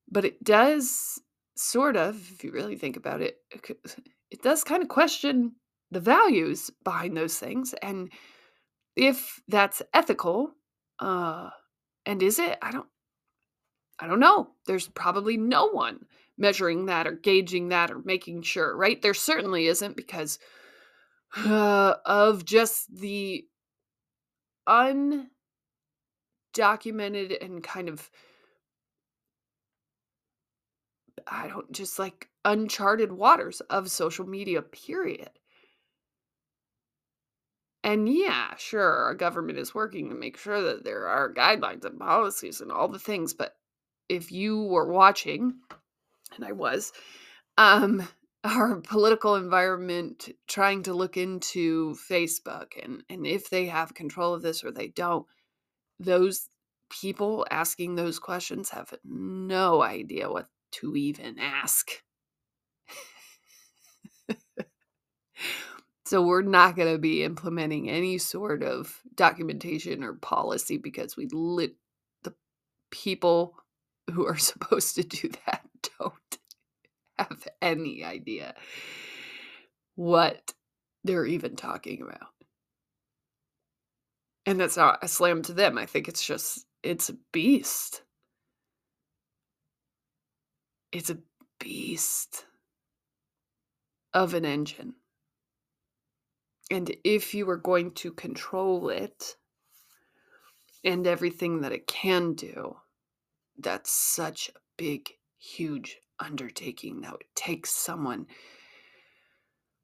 but 0.10 0.26
it 0.26 0.44
does 0.44 1.20
sort 1.58 1.96
of, 1.98 2.16
if 2.32 2.44
you 2.44 2.52
really 2.52 2.76
think 2.76 2.98
about 2.98 3.22
it, 3.22 3.38
it 3.52 4.42
does 4.42 4.64
kind 4.64 4.82
of 4.82 4.90
question 4.90 5.54
the 5.92 6.00
values 6.00 6.72
behind 6.84 7.16
those 7.16 7.38
things 7.38 7.74
and 7.82 8.12
if 8.96 9.40
that's 9.48 9.84
ethical 9.94 10.52
uh 11.00 11.50
and 12.08 12.24
is 12.24 12.40
it 12.40 12.58
i 12.62 12.72
don't 12.72 12.88
i 14.00 14.08
don't 14.08 14.20
know 14.20 14.50
there's 14.68 14.88
probably 14.88 15.38
no 15.38 15.68
one 15.68 16.06
measuring 16.38 16.88
that 16.88 17.08
or 17.08 17.14
gauging 17.14 17.70
that 17.70 17.92
or 17.92 18.00
making 18.04 18.42
sure 18.42 18.76
right 18.76 19.02
there 19.02 19.14
certainly 19.14 19.68
isn't 19.68 19.96
because 19.96 20.40
uh, 21.38 21.96
of 22.06 22.46
just 22.46 22.94
the 22.94 23.46
undocumented 24.68 25.28
and 27.44 27.64
kind 27.64 27.90
of 27.90 28.10
I 31.28 31.48
don't 31.48 31.72
just 31.72 31.98
like 31.98 32.30
uncharted 32.44 33.12
waters 33.12 33.62
of 33.62 33.90
social 33.90 34.28
media, 34.28 34.62
period. 34.62 35.32
And 37.84 38.10
yeah, 38.10 38.56
sure, 38.58 38.82
our 38.82 39.14
government 39.14 39.60
is 39.60 39.76
working 39.76 40.10
to 40.10 40.16
make 40.16 40.38
sure 40.38 40.62
that 40.62 40.84
there 40.84 41.08
are 41.08 41.34
guidelines 41.34 41.86
and 41.86 42.00
policies 42.00 42.62
and 42.62 42.72
all 42.72 42.88
the 42.88 43.00
things. 43.00 43.34
But 43.34 43.56
if 44.10 44.32
you 44.32 44.64
were 44.64 44.92
watching, 44.92 45.56
and 46.36 46.46
I 46.46 46.52
was, 46.52 46.92
um, 47.58 48.08
our 48.44 48.76
political 48.82 49.36
environment 49.36 50.30
trying 50.48 50.84
to 50.84 50.94
look 50.94 51.18
into 51.18 51.96
Facebook 52.10 52.68
and, 52.82 53.04
and 53.10 53.26
if 53.26 53.50
they 53.50 53.66
have 53.66 53.96
control 53.96 54.36
of 54.36 54.44
this 54.44 54.64
or 54.64 54.72
they 54.72 54.88
don't, 54.88 55.26
those 56.00 56.48
people 56.90 57.48
asking 57.50 57.96
those 57.96 58.20
questions 58.20 58.70
have 58.70 58.94
no 59.04 59.82
idea 59.82 60.30
what 60.30 60.48
to 60.72 60.96
even 60.96 61.40
ask. 61.40 61.90
so 66.06 66.22
we're 66.22 66.42
not 66.44 66.76
going 66.76 66.92
to 66.92 67.00
be 67.00 67.24
implementing 67.24 67.90
any 67.90 68.18
sort 68.18 68.62
of 68.62 69.02
documentation 69.16 70.04
or 70.04 70.14
policy 70.14 70.78
because 70.78 71.18
we 71.18 71.28
lit 71.32 71.76
the 72.24 72.34
people 72.92 73.56
who 74.12 74.26
are 74.26 74.38
supposed 74.38 74.96
to 74.96 75.04
do 75.04 75.30
that 75.46 75.62
don't 76.00 76.38
have 77.18 77.48
any 77.62 78.04
idea 78.04 78.54
what 79.96 80.54
they're 81.04 81.26
even 81.26 81.56
talking 81.56 82.02
about. 82.02 82.30
And 84.46 84.60
that's 84.60 84.78
not 84.78 85.00
a 85.04 85.08
slam 85.08 85.42
to 85.44 85.54
them. 85.54 85.78
I 85.78 85.86
think 85.86 86.08
it's 86.08 86.26
just, 86.26 86.66
it's 86.84 87.10
a 87.10 87.18
beast. 87.32 88.04
It's 90.92 91.10
a 91.10 91.18
beast 91.60 92.46
of 94.14 94.34
an 94.34 94.46
engine. 94.46 94.94
And 96.72 96.96
if 97.04 97.34
you 97.34 97.50
are 97.50 97.58
going 97.58 97.92
to 97.92 98.12
control 98.12 98.90
it 98.90 99.36
and 100.84 101.06
everything 101.06 101.62
that 101.62 101.72
it 101.72 101.88
can 101.88 102.34
do, 102.34 102.76
that's 103.58 103.92
such 103.92 104.50
a 104.50 104.60
big, 104.78 105.10
huge 105.38 105.98
undertaking 106.20 107.02
that 107.02 107.12
would 107.12 107.24
take 107.36 107.66
someone 107.66 108.28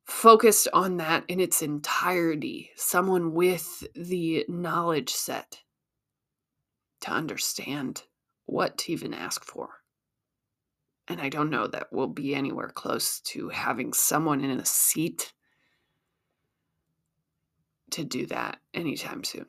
focused 0.05 0.67
on 0.73 0.97
that 0.97 1.23
in 1.27 1.39
its 1.39 1.61
entirety, 1.61 2.71
someone 2.75 3.33
with 3.33 3.85
the 3.95 4.45
knowledge 4.47 5.09
set 5.09 5.59
to 7.01 7.11
understand 7.11 8.03
what 8.45 8.77
to 8.77 8.91
even 8.91 9.13
ask 9.13 9.43
for. 9.43 9.69
And 11.07 11.19
I 11.19 11.29
don't 11.29 11.49
know 11.49 11.67
that 11.67 11.87
we'll 11.91 12.07
be 12.07 12.35
anywhere 12.35 12.69
close 12.69 13.19
to 13.21 13.49
having 13.49 13.93
someone 13.93 14.43
in 14.43 14.59
a 14.59 14.65
seat 14.65 15.33
to 17.91 18.03
do 18.03 18.25
that 18.27 18.59
anytime 18.73 19.23
soon. 19.23 19.45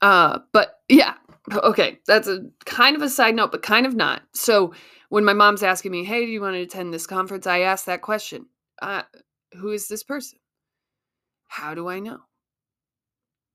Uh, 0.00 0.38
but 0.52 0.80
yeah, 0.88 1.14
okay, 1.52 1.98
that's 2.06 2.28
a 2.28 2.46
kind 2.64 2.96
of 2.96 3.02
a 3.02 3.08
side 3.08 3.34
note, 3.34 3.52
but 3.52 3.62
kind 3.62 3.86
of 3.86 3.94
not. 3.94 4.22
So 4.32 4.74
when 5.08 5.24
my 5.24 5.32
mom's 5.34 5.62
asking 5.62 5.92
me, 5.92 6.04
"Hey, 6.04 6.24
do 6.24 6.32
you 6.32 6.40
want 6.40 6.54
to 6.54 6.62
attend 6.62 6.92
this 6.92 7.06
conference?" 7.06 7.46
I 7.46 7.60
ask 7.60 7.84
that 7.84 8.02
question. 8.02 8.46
Uh, 8.80 9.02
who 9.54 9.70
is 9.70 9.88
this 9.88 10.02
person? 10.02 10.38
How 11.48 11.74
do 11.74 11.88
I 11.88 12.00
know? 12.00 12.20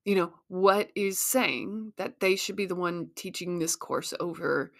You 0.05 0.15
know, 0.15 0.34
what 0.48 0.89
is 0.96 1.19
saying 1.19 1.93
that 1.98 2.19
they 2.19 2.36
should 2.36 2.55
be 2.55 2.65
the 2.65 2.75
one 2.75 3.10
teaching 3.15 3.60
this 3.60 3.75
course 3.75 4.13
over 4.19 4.72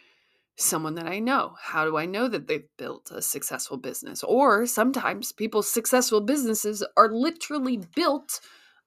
someone 0.58 0.96
that 0.96 1.08
I 1.08 1.20
know? 1.20 1.56
How 1.62 1.86
do 1.86 1.98
I 1.98 2.06
know 2.06 2.28
that 2.28 2.48
they've 2.48 2.68
built 2.78 3.12
a 3.12 3.22
successful 3.22 3.78
business? 3.78 4.24
Or 4.24 4.66
sometimes 4.66 5.32
people's 5.32 5.70
successful 5.70 6.22
businesses 6.22 6.84
are 6.96 7.12
literally 7.12 7.82
built 7.96 8.39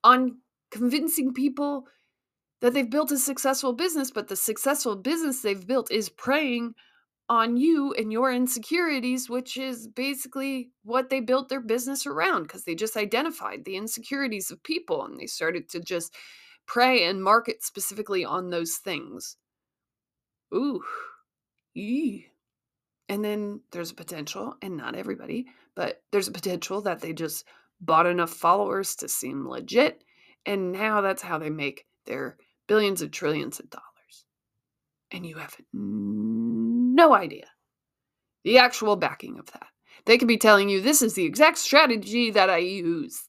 on 0.03 0.39
convincing 0.71 1.35
people 1.35 1.87
that 2.63 2.73
they've 2.73 2.89
built 2.89 3.11
a 3.13 3.19
successful 3.19 3.73
business, 3.73 4.11
but 4.11 4.29
the 4.29 4.37
successful 4.37 4.97
business 4.97 5.43
they've 5.43 5.67
built 5.67 5.91
is 5.91 6.09
preying 6.09 6.75
on 7.29 7.57
you 7.57 7.93
and 7.95 8.13
your 8.13 8.33
insecurities, 8.33 9.29
which 9.29 9.57
is 9.57 9.89
basically 9.89 10.71
what 10.85 11.11
they 11.11 11.21
built 11.21 11.49
their 11.49 11.61
business 11.61 12.07
around 12.07 12.45
because 12.45 12.65
they 12.65 12.75
just 12.75 12.97
identified 12.97 13.65
the 13.65 13.77
insecurities 13.77 14.51
of 14.51 14.63
people 14.63 15.05
and 15.05 15.19
they 15.19 15.27
started 15.27 15.69
to 15.69 15.81
just 15.81 16.15
prey 16.67 17.05
and 17.05 17.23
market 17.23 17.65
specifically 17.65 18.25
on 18.25 18.51
those 18.51 18.77
things. 18.77 19.37
Ooh, 20.55 20.83
ee. 21.75 22.27
And 23.09 23.25
then 23.25 23.61
there's 23.73 23.91
a 23.91 23.95
potential, 23.95 24.55
and 24.63 24.77
not 24.77 24.95
everybody, 24.95 25.47
but 25.75 26.03
there's 26.13 26.29
a 26.29 26.33
potential 26.33 26.81
that 26.83 27.01
they 27.01 27.13
just 27.13 27.45
bought 27.81 28.07
enough 28.07 28.31
followers 28.31 28.95
to 28.97 29.09
seem 29.09 29.49
legit. 29.49 30.05
And 30.47 30.71
now 30.73 31.01
that's 31.01 31.23
how 31.23 31.39
they 31.39 31.51
make 31.51 31.87
their 32.07 32.37
billions 32.67 33.03
of 33.03 33.11
trillions 33.11 33.61
of 33.61 33.71
dollars. 33.71 34.25
And 35.11 35.27
you 35.27 35.37
have 35.37 35.57
no 35.73 37.15
idea 37.15 37.47
the 38.45 38.59
actual 38.59 38.97
backing 38.97 39.39
of 39.39 39.47
that. 39.53 39.69
They 40.05 40.19
could 40.19 40.29
be 40.29 40.39
telling 40.39 40.69
you 40.69 40.81
this 40.81 41.03
is 41.03 41.15
the 41.15 41.25
exact 41.25 41.59
strategy 41.59 42.31
that 42.31 42.51
I 42.51 42.59
used 42.59 43.29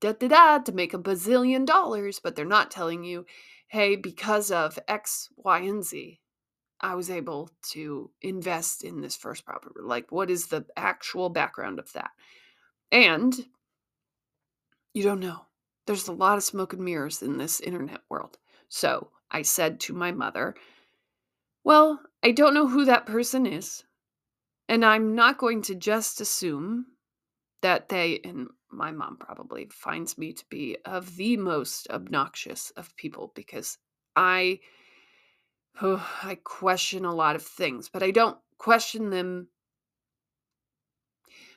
da 0.00 0.12
da 0.12 0.28
da 0.28 0.58
to 0.58 0.72
make 0.72 0.94
a 0.94 0.98
bazillion 0.98 1.64
dollars, 1.64 2.20
but 2.22 2.34
they're 2.34 2.44
not 2.44 2.70
telling 2.70 3.04
you, 3.04 3.26
hey, 3.68 3.96
because 3.96 4.50
of 4.50 4.78
X, 4.88 5.28
Y, 5.36 5.58
and 5.60 5.84
Z, 5.84 6.20
I 6.80 6.94
was 6.94 7.10
able 7.10 7.50
to 7.72 8.10
invest 8.22 8.82
in 8.82 9.00
this 9.00 9.16
first 9.16 9.44
property. 9.44 9.74
Like, 9.82 10.10
what 10.10 10.30
is 10.30 10.46
the 10.46 10.64
actual 10.76 11.28
background 11.28 11.78
of 11.78 11.92
that? 11.92 12.10
And 12.90 13.34
you 14.94 15.02
don't 15.02 15.20
know. 15.20 15.42
There's 15.90 16.06
a 16.06 16.12
lot 16.12 16.36
of 16.36 16.44
smoke 16.44 16.72
and 16.72 16.84
mirrors 16.84 17.20
in 17.20 17.36
this 17.36 17.58
internet 17.58 18.02
world. 18.08 18.38
So 18.68 19.10
I 19.28 19.42
said 19.42 19.80
to 19.80 19.92
my 19.92 20.12
mother, 20.12 20.54
Well, 21.64 22.00
I 22.22 22.30
don't 22.30 22.54
know 22.54 22.68
who 22.68 22.84
that 22.84 23.06
person 23.06 23.44
is. 23.44 23.82
And 24.68 24.84
I'm 24.84 25.16
not 25.16 25.38
going 25.38 25.62
to 25.62 25.74
just 25.74 26.20
assume 26.20 26.86
that 27.62 27.88
they, 27.88 28.20
and 28.22 28.50
my 28.70 28.92
mom 28.92 29.16
probably 29.16 29.68
finds 29.72 30.16
me 30.16 30.32
to 30.32 30.44
be 30.48 30.76
of 30.84 31.16
the 31.16 31.36
most 31.36 31.88
obnoxious 31.90 32.70
of 32.76 32.94
people 32.94 33.32
because 33.34 33.76
I. 34.14 34.60
Oh, 35.82 36.08
I 36.22 36.36
question 36.36 37.04
a 37.04 37.12
lot 37.12 37.34
of 37.34 37.42
things, 37.42 37.88
but 37.88 38.04
I 38.04 38.12
don't 38.12 38.38
question 38.58 39.10
them 39.10 39.48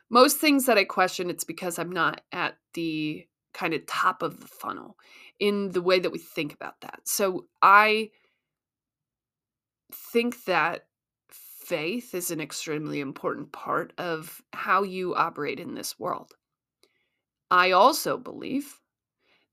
most 0.09 0.37
things 0.37 0.65
that 0.65 0.79
I 0.79 0.85
question, 0.85 1.29
it's 1.29 1.43
because 1.43 1.77
I'm 1.77 1.91
not 1.91 2.21
at 2.31 2.57
the 2.73 3.27
kind 3.53 3.73
of 3.73 3.85
top 3.85 4.21
of 4.21 4.39
the 4.39 4.47
funnel 4.47 4.97
in 5.39 5.71
the 5.71 5.81
way 5.81 5.99
that 5.99 6.11
we 6.11 6.19
think 6.19 6.53
about 6.53 6.81
that. 6.81 7.01
So 7.03 7.45
I 7.61 8.11
think 9.93 10.45
that 10.45 10.87
faith 11.29 12.13
is 12.13 12.31
an 12.31 12.41
extremely 12.41 12.99
important 12.99 13.51
part 13.51 13.93
of 13.97 14.41
how 14.51 14.83
you 14.83 15.15
operate 15.15 15.59
in 15.59 15.75
this 15.75 15.99
world. 15.99 16.33
I 17.49 17.71
also 17.71 18.17
believe 18.17 18.79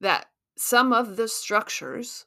that 0.00 0.26
some 0.56 0.92
of 0.92 1.16
the 1.16 1.28
structures 1.28 2.26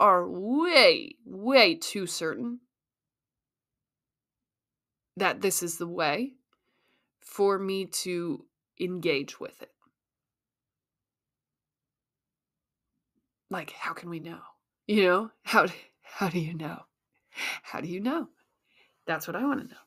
are 0.00 0.28
way, 0.28 1.16
way 1.24 1.74
too 1.76 2.06
certain 2.06 2.60
that 5.16 5.40
this 5.40 5.62
is 5.62 5.78
the 5.78 5.86
way 5.86 6.32
for 7.20 7.58
me 7.58 7.86
to 7.86 8.44
engage 8.80 9.38
with 9.38 9.62
it. 9.62 9.73
Like, 13.54 13.70
how 13.70 13.92
can 13.92 14.10
we 14.10 14.18
know? 14.18 14.40
You 14.88 15.04
know, 15.04 15.30
how 15.44 15.68
how 16.02 16.28
do 16.28 16.40
you 16.40 16.54
know? 16.54 16.80
How 17.62 17.80
do 17.80 17.86
you 17.86 18.00
know? 18.00 18.26
That's 19.06 19.28
what 19.28 19.36
I 19.36 19.44
want 19.44 19.60
to 19.60 19.68
know. 19.68 19.80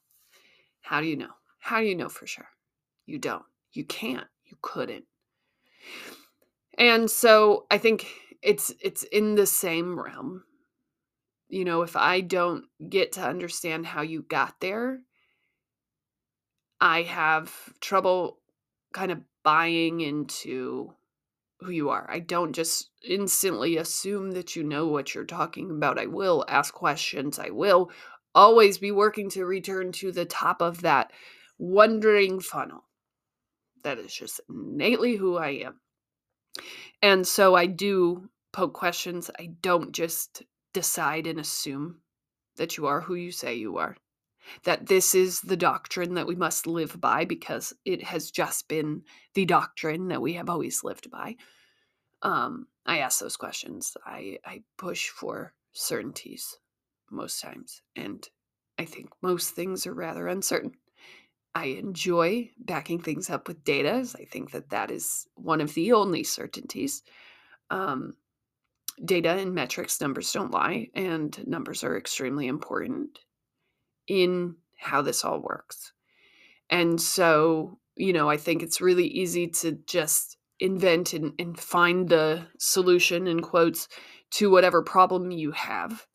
How 0.80 1.02
do 1.02 1.08
you 1.08 1.18
know? 1.18 1.34
How 1.60 1.82
do 1.82 1.86
you 1.86 1.94
know 1.94 2.08
for 2.08 2.26
sure? 2.26 2.48
You 3.06 3.20
don't. 3.20 3.44
You 3.74 3.84
can't. 3.84 4.28
You 4.46 4.56
couldn't. 4.62 5.04
And 6.78 7.12
so 7.12 7.66
I 7.70 7.78
think 7.78 8.08
it's 8.42 8.74
it's 8.82 9.04
in 9.04 9.36
the 9.36 9.46
same 9.46 10.00
realm. 10.00 10.46
You 11.50 11.66
know, 11.66 11.82
if 11.82 11.98
I 11.98 12.22
don't 12.22 12.64
get 12.90 13.12
to 13.14 13.22
understand 13.22 13.86
how 13.86 14.02
you 14.02 14.22
got 14.22 14.62
there, 14.62 15.02
I 16.80 17.02
have 17.02 17.52
trouble 17.82 18.40
kind 18.94 19.12
of 19.12 19.20
buying 19.44 20.00
into 20.00 20.94
who 21.60 21.72
you 21.72 21.90
are. 21.90 22.06
I 22.10 22.20
don't 22.20 22.54
just 22.54 22.90
instantly 23.04 23.78
assume 23.78 24.32
that 24.32 24.56
you 24.56 24.64
know 24.64 24.88
what 24.88 25.14
you're 25.14 25.26
talking 25.26 25.72
about. 25.72 26.00
I 26.00 26.06
will 26.06 26.46
ask 26.48 26.74
questions. 26.74 27.40
I 27.40 27.50
will 27.50 27.92
always 28.36 28.78
be 28.78 28.92
working 28.92 29.30
to 29.32 29.46
return 29.46 29.92
to 29.94 30.12
the 30.12 30.26
top 30.26 30.62
of 30.62 30.82
that 30.82 31.12
wondering 31.58 32.40
funnel. 32.40 32.84
That 33.84 33.98
is 33.98 34.14
just 34.14 34.42
innately 34.50 35.16
who 35.16 35.38
I 35.38 35.50
am. 35.66 35.80
And 37.02 37.28
so 37.28 37.56
I 37.56 37.66
do 37.66 38.30
poke 38.52 38.74
questions. 38.74 39.32
I 39.40 39.52
don't 39.62 39.92
just 39.92 40.44
decide 40.74 41.26
and 41.28 41.40
assume 41.40 42.02
that 42.58 42.78
you 42.78 42.88
are 42.88 43.02
who 43.02 43.16
you 43.16 43.32
say 43.32 43.56
you 43.56 43.78
are 43.78 43.96
that 44.64 44.88
this 44.88 45.16
is 45.16 45.42
the 45.42 45.58
doctrine 45.58 46.14
that 46.16 46.28
we 46.28 46.36
must 46.36 46.68
live 46.68 47.00
by 47.00 47.26
because 47.26 47.74
it 47.86 48.04
has 48.04 48.32
just 48.32 48.68
been 48.68 49.04
the 49.34 49.46
doctrine 49.46 50.08
that 50.10 50.22
we 50.22 50.34
have 50.34 50.50
always 50.50 50.84
lived 50.84 51.10
by. 51.12 51.36
Um, 52.22 52.68
I 52.86 53.00
ask 53.00 53.20
those 53.20 53.38
questions. 53.38 53.96
I, 54.06 54.40
I 54.46 54.64
push 54.78 55.10
for 55.10 55.54
certainties 55.74 56.58
most 57.12 57.42
times, 57.42 57.82
and 57.96 58.28
I 58.78 58.86
think 58.86 59.10
most 59.22 59.52
things 59.52 59.86
are 59.86 59.94
rather 59.94 60.28
uncertain. 60.28 60.74
I 61.54 61.66
enjoy 61.66 62.52
backing 62.60 63.02
things 63.02 63.30
up 63.30 63.48
with 63.48 63.64
data. 63.64 63.92
As 63.92 64.16
I 64.16 64.26
think 64.26 64.52
that 64.52 64.70
that 64.70 64.92
is 64.92 65.28
one 65.36 65.62
of 65.62 65.74
the 65.74 65.94
only 65.94 66.24
certainties. 66.24 67.04
Um, 67.70 68.16
data 69.04 69.32
and 69.32 69.54
metrics, 69.54 70.00
numbers 70.02 70.32
don't 70.32 70.52
lie, 70.52 70.90
and 70.94 71.48
numbers 71.48 71.84
are 71.84 71.98
extremely 71.98 72.48
important 72.48 73.20
in 74.08 74.56
how 74.78 75.02
this 75.02 75.24
all 75.26 75.40
works. 75.40 75.92
And 76.70 77.00
so, 77.02 77.80
you 77.96 78.14
know, 78.14 78.30
I 78.30 78.38
think 78.38 78.62
it's 78.62 78.82
really 78.82 79.08
easy 79.08 79.48
to 79.48 79.74
just 79.88 80.38
invent 80.60 81.14
and, 81.14 81.34
and 81.40 81.60
find 81.60 82.10
the 82.10 82.48
solution 82.58 83.28
in 83.28 83.42
quotes 83.42 83.88
to 84.32 84.50
whatever 84.50 84.82
problem 84.82 85.32
you 85.32 85.52
have. 85.52 86.06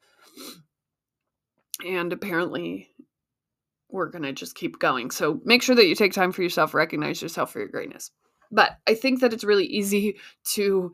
And 1.87 2.13
apparently, 2.13 2.91
we're 3.89 4.11
going 4.11 4.23
to 4.23 4.33
just 4.33 4.55
keep 4.55 4.79
going. 4.79 5.11
So 5.11 5.41
make 5.45 5.63
sure 5.63 5.75
that 5.75 5.87
you 5.87 5.95
take 5.95 6.13
time 6.13 6.33
for 6.33 6.43
yourself, 6.43 6.75
recognize 6.75 7.21
yourself 7.21 7.53
for 7.53 7.59
your 7.59 7.69
greatness. 7.69 8.11
But 8.51 8.79
I 8.87 8.95
think 8.95 9.21
that 9.21 9.33
it's 9.33 9.45
really 9.45 9.67
easy 9.67 10.17
to 10.55 10.93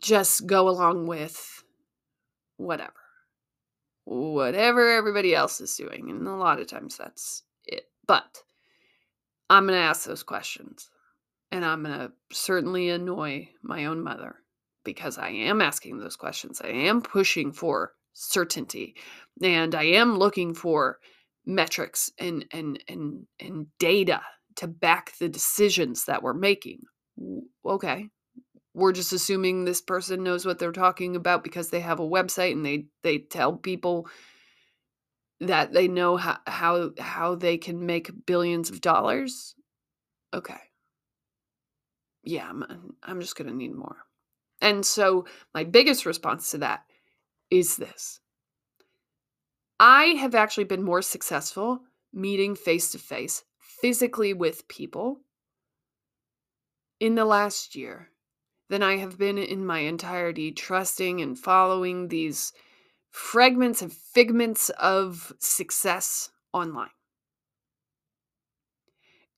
just 0.00 0.46
go 0.46 0.68
along 0.68 1.06
with 1.06 1.62
whatever 2.56 2.99
whatever 4.10 4.88
everybody 4.88 5.34
else 5.34 5.60
is 5.60 5.76
doing. 5.76 6.10
And 6.10 6.26
a 6.26 6.32
lot 6.32 6.60
of 6.60 6.66
times 6.66 6.96
that's 6.96 7.44
it. 7.64 7.84
But 8.06 8.42
I'm 9.48 9.66
going 9.66 9.78
to 9.78 9.84
ask 9.84 10.04
those 10.04 10.24
questions. 10.24 10.90
And 11.52 11.64
I'm 11.64 11.84
going 11.84 11.96
to 11.96 12.12
certainly 12.32 12.90
annoy 12.90 13.50
my 13.62 13.84
own 13.84 14.02
mother 14.02 14.36
because 14.84 15.16
I 15.16 15.28
am 15.28 15.60
asking 15.62 15.98
those 15.98 16.16
questions. 16.16 16.60
I 16.62 16.68
am 16.68 17.02
pushing 17.02 17.52
for 17.52 17.92
certainty 18.12 18.96
and 19.42 19.74
I 19.74 19.84
am 19.84 20.18
looking 20.18 20.54
for 20.54 20.98
metrics 21.46 22.10
and 22.18 22.44
and 22.52 22.82
and 22.88 23.26
and 23.38 23.66
data 23.78 24.20
to 24.56 24.66
back 24.66 25.16
the 25.18 25.28
decisions 25.28 26.04
that 26.04 26.22
we're 26.22 26.34
making. 26.34 26.80
Okay. 27.64 28.08
We're 28.80 28.92
just 28.92 29.12
assuming 29.12 29.64
this 29.64 29.82
person 29.82 30.24
knows 30.24 30.46
what 30.46 30.58
they're 30.58 30.72
talking 30.72 31.14
about 31.14 31.44
because 31.44 31.68
they 31.68 31.80
have 31.80 32.00
a 32.00 32.08
website 32.08 32.52
and 32.52 32.64
they 32.64 32.86
they 33.02 33.18
tell 33.18 33.52
people 33.56 34.08
that 35.40 35.72
they 35.72 35.86
know 35.86 36.16
how 36.16 36.38
how, 36.46 36.90
how 36.98 37.34
they 37.34 37.58
can 37.58 37.84
make 37.84 38.26
billions 38.26 38.70
of 38.70 38.80
dollars. 38.80 39.54
Okay. 40.32 40.60
Yeah, 42.22 42.48
I'm, 42.48 42.94
I'm 43.02 43.20
just 43.20 43.36
going 43.36 43.48
to 43.48 43.56
need 43.56 43.74
more. 43.74 43.96
And 44.60 44.84
so 44.84 45.26
my 45.54 45.64
biggest 45.64 46.04
response 46.04 46.50
to 46.50 46.58
that 46.58 46.84
is 47.50 47.76
this 47.76 48.20
I 49.78 50.04
have 50.20 50.34
actually 50.34 50.64
been 50.64 50.82
more 50.82 51.02
successful 51.02 51.80
meeting 52.12 52.54
face 52.54 52.90
to 52.92 52.98
face 52.98 53.44
physically 53.58 54.34
with 54.34 54.68
people 54.68 55.20
in 56.98 57.14
the 57.14 57.24
last 57.24 57.74
year 57.74 58.10
than 58.70 58.84
I 58.84 58.98
have 58.98 59.18
been 59.18 59.36
in 59.36 59.66
my 59.66 59.80
entirety 59.80 60.52
trusting 60.52 61.20
and 61.20 61.36
following 61.36 62.06
these 62.06 62.52
fragments 63.10 63.82
and 63.82 63.92
figments 63.92 64.70
of 64.70 65.32
success 65.40 66.30
online. 66.52 66.90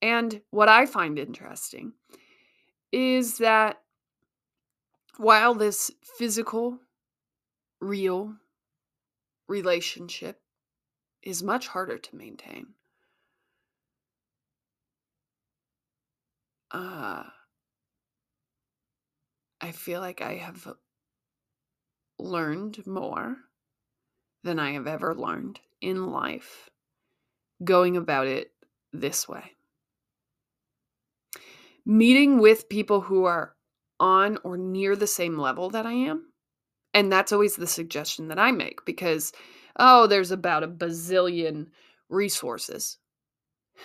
And 0.03 0.43
what 0.51 0.69
I 0.69 0.85
find 0.85 1.19
interesting 1.19 1.95
is 2.93 3.39
that 3.39 3.81
while 5.17 5.55
this 5.55 5.91
physical, 6.19 6.81
real 7.81 8.35
relationship 9.49 10.43
is 11.23 11.43
much 11.43 11.69
harder 11.69 11.97
to 11.97 12.17
maintain, 12.17 12.67
uh, 16.71 17.23
I 19.63 19.71
feel 19.71 20.01
like 20.01 20.21
I 20.21 20.35
have 20.35 20.75
learned 22.19 22.85
more 22.87 23.37
than 24.43 24.59
I 24.59 24.73
have 24.73 24.89
ever 24.89 25.15
learned 25.15 25.61
in 25.81 26.11
life 26.11 26.69
going 27.63 27.97
about 27.97 28.27
it 28.27 28.51
this 28.93 29.29
way. 29.29 29.53
Meeting 31.87 32.41
with 32.41 32.69
people 32.69 33.01
who 33.01 33.25
are 33.25 33.55
on 34.01 34.39
or 34.43 34.57
near 34.57 34.97
the 34.97 35.07
same 35.07 35.39
level 35.39 35.71
that 35.71 35.87
I 35.87 35.93
am. 35.93 36.33
And 36.93 37.11
that's 37.11 37.33
always 37.33 37.57
the 37.57 37.67
suggestion 37.67 38.29
that 38.29 38.39
I 38.39 38.51
make 38.51 38.85
because, 38.85 39.33
oh, 39.79 40.07
there's 40.07 40.31
about 40.33 40.65
a 40.65 40.69
bazillion 40.69 41.69
resources 42.09 42.99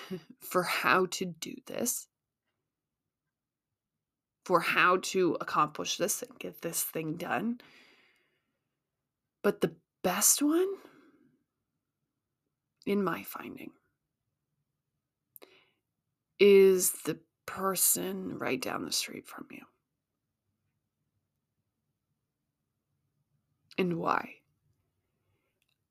for 0.41 0.63
how 0.63 1.05
to 1.11 1.25
do 1.25 1.53
this, 1.67 2.06
for 4.47 4.61
how 4.61 4.95
to 5.01 5.35
accomplish 5.41 5.97
this 5.97 6.21
and 6.21 6.39
get 6.39 6.61
this 6.61 6.81
thing 6.81 7.17
done. 7.17 7.59
But 9.43 9.59
the 9.59 9.75
best 10.05 10.41
one, 10.41 10.69
in 12.85 13.03
my 13.03 13.23
finding, 13.23 13.71
is 16.39 16.93
the 17.03 17.19
person 17.45 18.39
right 18.39 18.61
down 18.61 18.85
the 18.85 18.91
street 18.93 19.27
from 19.27 19.47
you. 19.51 19.63
And 23.77 23.99
why? 23.99 24.35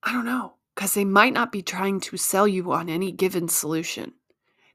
I 0.02 0.12
don't 0.12 0.24
know, 0.24 0.54
because 0.74 0.94
they 0.94 1.04
might 1.04 1.34
not 1.34 1.52
be 1.52 1.60
trying 1.60 2.00
to 2.00 2.16
sell 2.16 2.48
you 2.48 2.72
on 2.72 2.88
any 2.88 3.12
given 3.12 3.48
solution. 3.48 4.14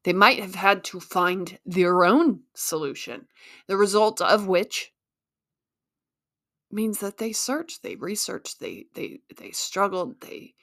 They 0.04 0.14
might 0.14 0.40
have 0.40 0.56
had 0.56 0.84
to 0.86 1.00
find 1.00 1.60
their 1.66 2.04
own 2.04 2.42
solution, 2.56 3.28
the 3.68 3.78
result 3.78 4.20
of 4.22 4.48
which 4.48 4.94
means 6.72 7.00
that 7.00 7.18
they 7.18 7.34
searched, 7.34 7.84
they 7.84 7.96
researched, 7.96 8.60
they 8.60 8.86
they 8.96 9.20
they 9.38 9.52
struggled, 9.52 10.22
they 10.22 10.56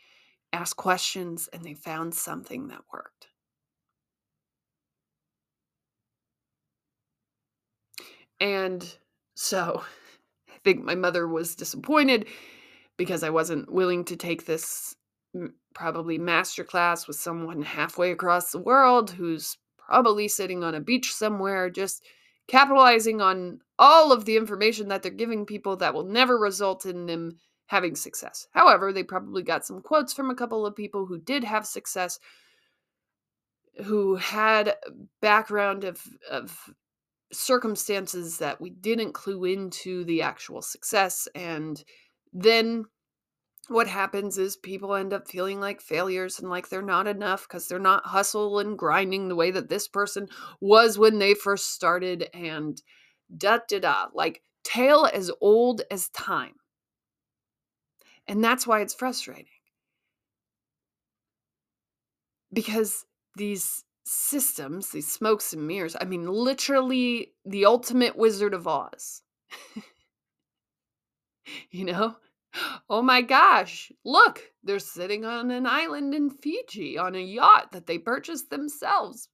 asked 0.52 0.76
questions 0.76 1.48
and 1.52 1.62
they 1.62 1.74
found 1.74 2.14
something 2.14 2.68
that 2.68 2.82
worked. 2.92 3.28
And 8.40 8.96
so 9.34 9.82
I 10.48 10.58
think 10.64 10.84
my 10.84 10.94
mother 10.94 11.28
was 11.28 11.54
disappointed 11.54 12.26
because 12.96 13.22
I 13.22 13.30
wasn't 13.30 13.72
willing 13.72 14.04
to 14.06 14.16
take 14.16 14.46
this 14.46 14.96
probably 15.78 16.18
masterclass 16.18 17.06
with 17.06 17.16
someone 17.16 17.62
halfway 17.62 18.10
across 18.10 18.50
the 18.50 18.58
world 18.58 19.12
who's 19.12 19.56
probably 19.78 20.26
sitting 20.26 20.64
on 20.64 20.74
a 20.74 20.80
beach 20.80 21.12
somewhere 21.14 21.70
just 21.70 22.04
capitalizing 22.48 23.20
on 23.20 23.60
all 23.78 24.10
of 24.10 24.24
the 24.24 24.36
information 24.36 24.88
that 24.88 25.02
they're 25.02 25.12
giving 25.12 25.46
people 25.46 25.76
that 25.76 25.94
will 25.94 26.04
never 26.04 26.36
result 26.36 26.84
in 26.84 27.06
them 27.06 27.38
having 27.66 27.94
success. 27.94 28.48
However, 28.50 28.92
they 28.92 29.04
probably 29.04 29.42
got 29.42 29.64
some 29.64 29.80
quotes 29.80 30.12
from 30.12 30.30
a 30.30 30.34
couple 30.34 30.66
of 30.66 30.74
people 30.74 31.06
who 31.06 31.18
did 31.18 31.44
have 31.44 31.64
success 31.64 32.18
who 33.84 34.16
had 34.16 34.74
background 35.22 35.84
of 35.84 36.02
of 36.28 36.58
circumstances 37.30 38.38
that 38.38 38.60
we 38.60 38.70
didn't 38.70 39.12
clue 39.12 39.44
into 39.44 40.02
the 40.04 40.22
actual 40.22 40.60
success 40.60 41.28
and 41.34 41.84
then 42.32 42.84
what 43.68 43.86
happens 43.86 44.38
is 44.38 44.56
people 44.56 44.94
end 44.94 45.12
up 45.12 45.28
feeling 45.28 45.60
like 45.60 45.80
failures 45.80 46.38
and 46.38 46.48
like 46.48 46.68
they're 46.68 46.82
not 46.82 47.06
enough 47.06 47.46
because 47.46 47.68
they're 47.68 47.78
not 47.78 48.06
hustle 48.06 48.58
and 48.58 48.78
grinding 48.78 49.28
the 49.28 49.36
way 49.36 49.50
that 49.50 49.68
this 49.68 49.88
person 49.88 50.28
was 50.60 50.98
when 50.98 51.18
they 51.18 51.34
first 51.34 51.72
started 51.72 52.28
and 52.34 52.82
da 53.36 53.58
da 53.68 53.78
da 53.78 54.06
like 54.14 54.42
tale 54.64 55.08
as 55.12 55.30
old 55.40 55.82
as 55.90 56.08
time 56.10 56.54
and 58.26 58.42
that's 58.42 58.66
why 58.66 58.80
it's 58.80 58.94
frustrating 58.94 59.46
because 62.52 63.04
these 63.36 63.84
systems, 64.04 64.90
these 64.90 65.10
smokes 65.10 65.52
and 65.52 65.66
mirrors. 65.66 65.96
I 66.00 66.04
mean, 66.04 66.26
literally 66.26 67.32
the 67.44 67.66
ultimate 67.66 68.16
Wizard 68.16 68.54
of 68.54 68.66
Oz. 68.66 69.22
you 71.70 71.84
know? 71.84 72.16
Oh 72.90 73.02
my 73.02 73.22
gosh, 73.22 73.92
look, 74.04 74.42
they're 74.62 74.78
sitting 74.78 75.24
on 75.24 75.50
an 75.50 75.66
island 75.66 76.14
in 76.14 76.30
Fiji 76.30 76.96
on 76.98 77.14
a 77.14 77.20
yacht 77.20 77.72
that 77.72 77.86
they 77.86 77.98
purchased 77.98 78.50
themselves. 78.50 79.28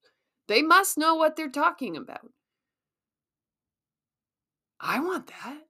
They 0.49 0.63
must 0.63 0.99
know 0.99 1.15
what 1.15 1.37
they're 1.37 1.49
talking 1.49 1.97
about. 1.97 2.31
I 4.81 5.01
want 5.01 5.29
that. 5.29 5.61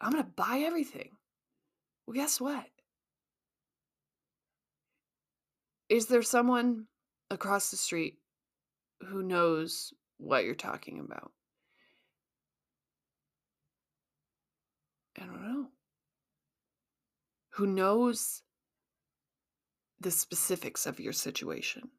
I'm 0.00 0.12
going 0.12 0.24
to 0.24 0.30
buy 0.30 0.62
everything. 0.64 1.12
Well, 2.06 2.14
guess 2.14 2.40
what? 2.40 2.66
Is 5.88 6.06
there 6.06 6.22
someone 6.22 6.86
across 7.30 7.70
the 7.70 7.76
street 7.76 8.18
who 9.00 9.22
knows 9.22 9.92
what 10.18 10.44
you're 10.44 10.54
talking 10.54 11.00
about? 11.00 11.32
I 15.22 15.26
don't 15.26 15.42
know. 15.42 15.66
Who 17.50 17.66
knows 17.66 18.42
the 20.00 20.10
specifics 20.10 20.86
of 20.86 20.98
your 20.98 21.12
situation, 21.12 21.90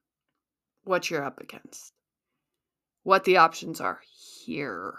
what 0.84 1.10
you're 1.10 1.24
up 1.24 1.40
against, 1.40 1.94
what 3.04 3.24
the 3.24 3.38
options 3.38 3.80
are 3.80 4.02
here. 4.46 4.96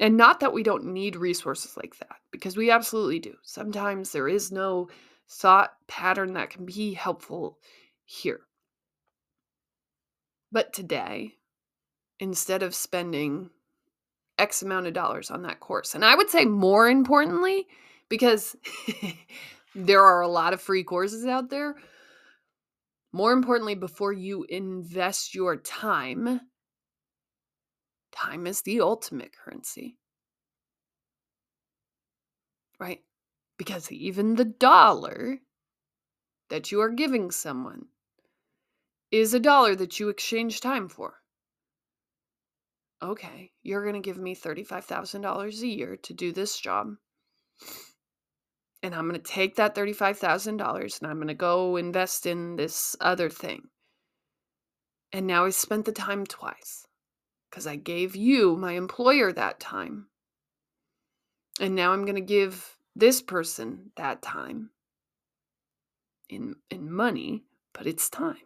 And 0.00 0.16
not 0.16 0.40
that 0.40 0.54
we 0.54 0.62
don't 0.62 0.86
need 0.86 1.14
resources 1.14 1.76
like 1.76 1.98
that, 1.98 2.16
because 2.32 2.56
we 2.56 2.70
absolutely 2.70 3.18
do. 3.18 3.34
Sometimes 3.42 4.10
there 4.10 4.28
is 4.28 4.50
no 4.50 4.88
thought 5.28 5.74
pattern 5.86 6.32
that 6.32 6.50
can 6.50 6.64
be 6.64 6.94
helpful 6.94 7.58
here. 8.04 8.40
But 10.50 10.72
today, 10.72 11.34
instead 12.18 12.62
of 12.64 12.74
spending 12.74 13.50
X 14.40 14.62
amount 14.62 14.86
of 14.86 14.92
dollars 14.94 15.30
on 15.30 15.42
that 15.42 15.60
course, 15.60 15.94
and 15.94 16.04
I 16.04 16.14
would 16.14 16.30
say 16.30 16.44
more 16.44 16.88
importantly, 16.88 17.66
because 18.08 18.56
there 19.74 20.02
are 20.02 20.22
a 20.22 20.28
lot 20.28 20.52
of 20.52 20.60
free 20.60 20.84
courses 20.84 21.26
out 21.26 21.50
there, 21.50 21.76
more 23.12 23.32
importantly, 23.32 23.74
before 23.74 24.12
you 24.12 24.44
invest 24.48 25.34
your 25.34 25.56
time, 25.56 26.40
time 28.12 28.46
is 28.46 28.62
the 28.62 28.80
ultimate 28.80 29.32
currency. 29.32 29.96
Right? 32.78 33.00
because 33.60 33.92
even 33.92 34.36
the 34.36 34.46
dollar 34.46 35.38
that 36.48 36.72
you 36.72 36.80
are 36.80 36.88
giving 36.88 37.30
someone 37.30 37.84
is 39.10 39.34
a 39.34 39.38
dollar 39.38 39.76
that 39.76 40.00
you 40.00 40.08
exchange 40.08 40.62
time 40.62 40.88
for. 40.88 41.19
Okay, 43.02 43.50
you're 43.62 43.82
going 43.82 44.00
to 44.00 44.06
give 44.06 44.18
me 44.18 44.34
$35,000 44.34 45.62
a 45.62 45.66
year 45.66 45.96
to 45.96 46.12
do 46.12 46.32
this 46.32 46.58
job. 46.58 46.96
And 48.82 48.94
I'm 48.94 49.08
going 49.08 49.20
to 49.20 49.30
take 49.30 49.56
that 49.56 49.74
$35,000 49.74 51.00
and 51.00 51.10
I'm 51.10 51.16
going 51.16 51.28
to 51.28 51.34
go 51.34 51.76
invest 51.76 52.26
in 52.26 52.56
this 52.56 52.96
other 53.00 53.30
thing. 53.30 53.68
And 55.12 55.26
now 55.26 55.44
I 55.44 55.50
spent 55.50 55.86
the 55.86 55.92
time 55.92 56.24
twice 56.24 56.86
because 57.50 57.66
I 57.66 57.76
gave 57.76 58.14
you, 58.14 58.56
my 58.56 58.72
employer, 58.72 59.32
that 59.32 59.60
time. 59.60 60.06
And 61.58 61.74
now 61.74 61.92
I'm 61.92 62.04
going 62.04 62.14
to 62.14 62.20
give 62.20 62.76
this 62.94 63.20
person 63.20 63.92
that 63.96 64.22
time 64.22 64.70
in, 66.28 66.56
in 66.70 66.92
money, 66.92 67.44
but 67.72 67.86
it's 67.86 68.08
time. 68.08 68.36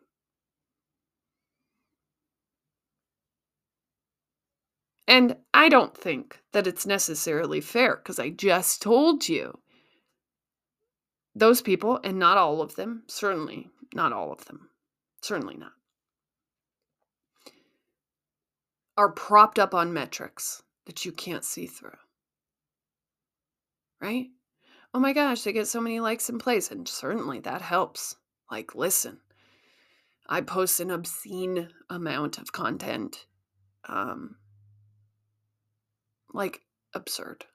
And 5.07 5.37
I 5.53 5.69
don't 5.69 5.97
think 5.97 6.41
that 6.53 6.67
it's 6.67 6.87
necessarily 6.87 7.61
fair 7.61 7.97
because 7.97 8.19
I 8.19 8.31
just 8.31 8.81
told 8.81 9.29
you 9.29 9.59
those 11.35 11.61
people, 11.61 12.01
and 12.05 12.19
not 12.19 12.39
all 12.39 12.63
of 12.63 12.77
them, 12.77 13.03
certainly 13.09 13.69
not 13.93 14.13
all 14.13 14.33
of 14.33 14.45
them, 14.47 14.71
certainly 15.21 15.57
not, 15.57 15.73
are 18.97 19.11
propped 19.11 19.59
up 19.59 19.75
on 19.75 19.93
metrics 19.93 20.63
that 20.87 21.05
you 21.05 21.13
can't 21.13 21.45
see 21.45 21.67
through. 21.67 21.91
Right? 24.01 24.29
Oh 24.93 25.01
my 25.01 25.13
gosh, 25.13 25.43
they 25.43 25.53
get 25.53 25.67
so 25.67 25.81
many 25.81 25.99
likes 25.99 26.29
and 26.29 26.39
plays, 26.39 26.71
and 26.71 26.87
certainly 26.87 27.41
that 27.41 27.63
helps. 27.63 28.15
Like, 28.51 28.75
listen, 28.77 29.19
I 30.29 30.41
post 30.41 30.79
an 30.79 30.91
obscene 30.91 31.69
amount 31.91 32.39
of 32.39 32.53
content. 32.53 33.27
Um, 33.89 34.37
like 36.35 36.61
absurd. 36.93 37.47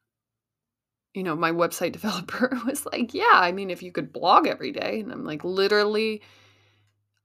You 1.14 1.24
know, 1.24 1.36
my 1.36 1.52
website 1.52 1.92
developer 1.94 2.58
was 2.66 2.86
like, 2.86 3.14
Yeah, 3.14 3.30
I 3.34 3.52
mean, 3.52 3.70
if 3.70 3.84
you 3.84 3.92
could 3.92 4.12
blog 4.12 4.48
every 4.48 4.72
day. 4.72 5.02
And 5.02 5.12
I'm 5.12 5.26
like, 5.26 5.44
literally, 5.44 6.24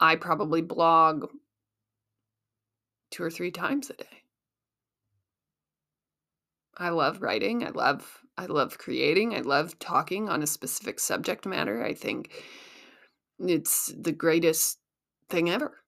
I 0.00 0.16
probably 0.16 0.60
blog 0.60 1.30
two 3.10 3.22
or 3.22 3.30
three 3.30 3.50
times 3.50 3.88
a 3.90 3.94
day. 3.94 4.24
I 6.76 6.88
love 6.88 7.22
writing. 7.22 7.64
I 7.64 7.70
love 7.70 8.20
I 8.36 8.46
love 8.46 8.78
creating. 8.78 9.34
I 9.34 9.40
love 9.40 9.78
talking 9.78 10.28
on 10.28 10.42
a 10.42 10.46
specific 10.46 10.98
subject 10.98 11.46
matter. 11.46 11.84
I 11.84 11.94
think 11.94 12.32
it's 13.38 13.92
the 13.96 14.12
greatest 14.12 14.78
thing 15.28 15.50
ever. 15.50 15.78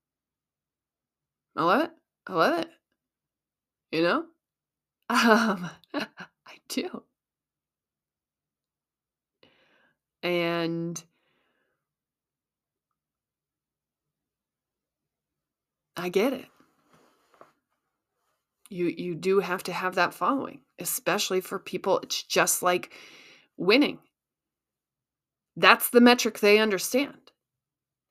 I 1.57 1.65
love 1.65 1.83
it. 1.85 1.91
I 2.29 2.33
love 2.35 2.59
it. 2.61 2.69
You 3.91 4.03
know? 4.03 4.25
Um, 5.09 5.71
I 5.95 6.59
do. 6.69 7.03
And 10.23 11.03
I 15.97 16.09
get 16.09 16.33
it. 16.33 16.47
You 18.69 18.87
you 18.87 19.15
do 19.15 19.41
have 19.41 19.63
to 19.65 19.73
have 19.73 19.95
that 19.95 20.13
following, 20.15 20.61
especially 20.79 21.41
for 21.41 21.59
people 21.59 22.01
it's 22.01 22.23
just 22.23 22.63
like 22.63 22.93
winning. 23.57 24.01
That's 25.57 25.89
the 25.91 26.01
metric 26.01 26.41
they 26.41 26.59
understand. 26.59 27.33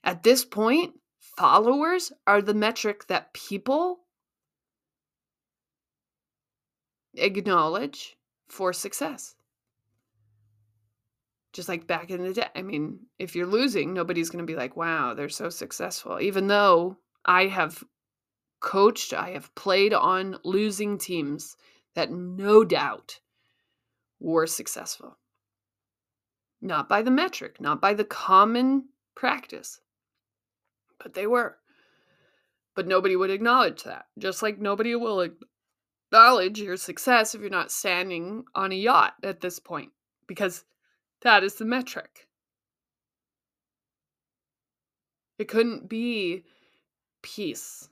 At 0.03 0.23
this 0.23 0.45
point, 0.45 0.99
followers 1.19 2.11
are 2.25 2.41
the 2.41 2.53
metric 2.53 3.07
that 3.07 3.33
people 3.33 4.04
acknowledge 7.17 8.17
for 8.47 8.73
success. 8.73 9.35
Just 11.53 11.69
like 11.69 11.87
back 11.87 12.09
in 12.09 12.21
the 12.21 12.33
day. 12.33 12.47
I 12.55 12.61
mean, 12.61 12.99
if 13.17 13.35
you're 13.35 13.45
losing, 13.45 13.93
nobody's 13.93 14.29
going 14.29 14.45
to 14.45 14.51
be 14.51 14.57
like, 14.57 14.75
wow, 14.75 15.13
they're 15.13 15.29
so 15.29 15.49
successful. 15.49 16.19
Even 16.19 16.47
though 16.47 16.97
I 17.25 17.45
have 17.45 17.83
coached, 18.59 19.13
I 19.13 19.31
have 19.31 19.53
played 19.55 19.93
on 19.93 20.37
losing 20.43 20.97
teams 20.97 21.55
that 21.93 22.11
no 22.11 22.65
doubt 22.65 23.19
were 24.19 24.47
successful. 24.47 25.17
Not 26.61 26.89
by 26.89 27.01
the 27.01 27.11
metric, 27.11 27.61
not 27.61 27.79
by 27.79 27.93
the 27.93 28.03
common 28.03 28.89
practice, 29.15 29.79
but 31.01 31.13
they 31.13 31.27
were. 31.27 31.57
But 32.75 32.87
nobody 32.87 33.15
would 33.15 33.29
acknowledge 33.29 33.83
that, 33.83 34.07
just 34.17 34.41
like 34.41 34.59
nobody 34.59 34.95
will 34.95 35.29
acknowledge 36.15 36.61
your 36.61 36.77
success 36.77 37.35
if 37.35 37.41
you're 37.41 37.49
not 37.49 37.71
standing 37.71 38.45
on 38.55 38.71
a 38.71 38.75
yacht 38.75 39.15
at 39.21 39.41
this 39.41 39.59
point, 39.59 39.91
because 40.27 40.63
that 41.21 41.43
is 41.43 41.55
the 41.55 41.65
metric. 41.65 42.27
It 45.37 45.49
couldn't 45.49 45.89
be 45.89 46.45
peace 47.21 47.89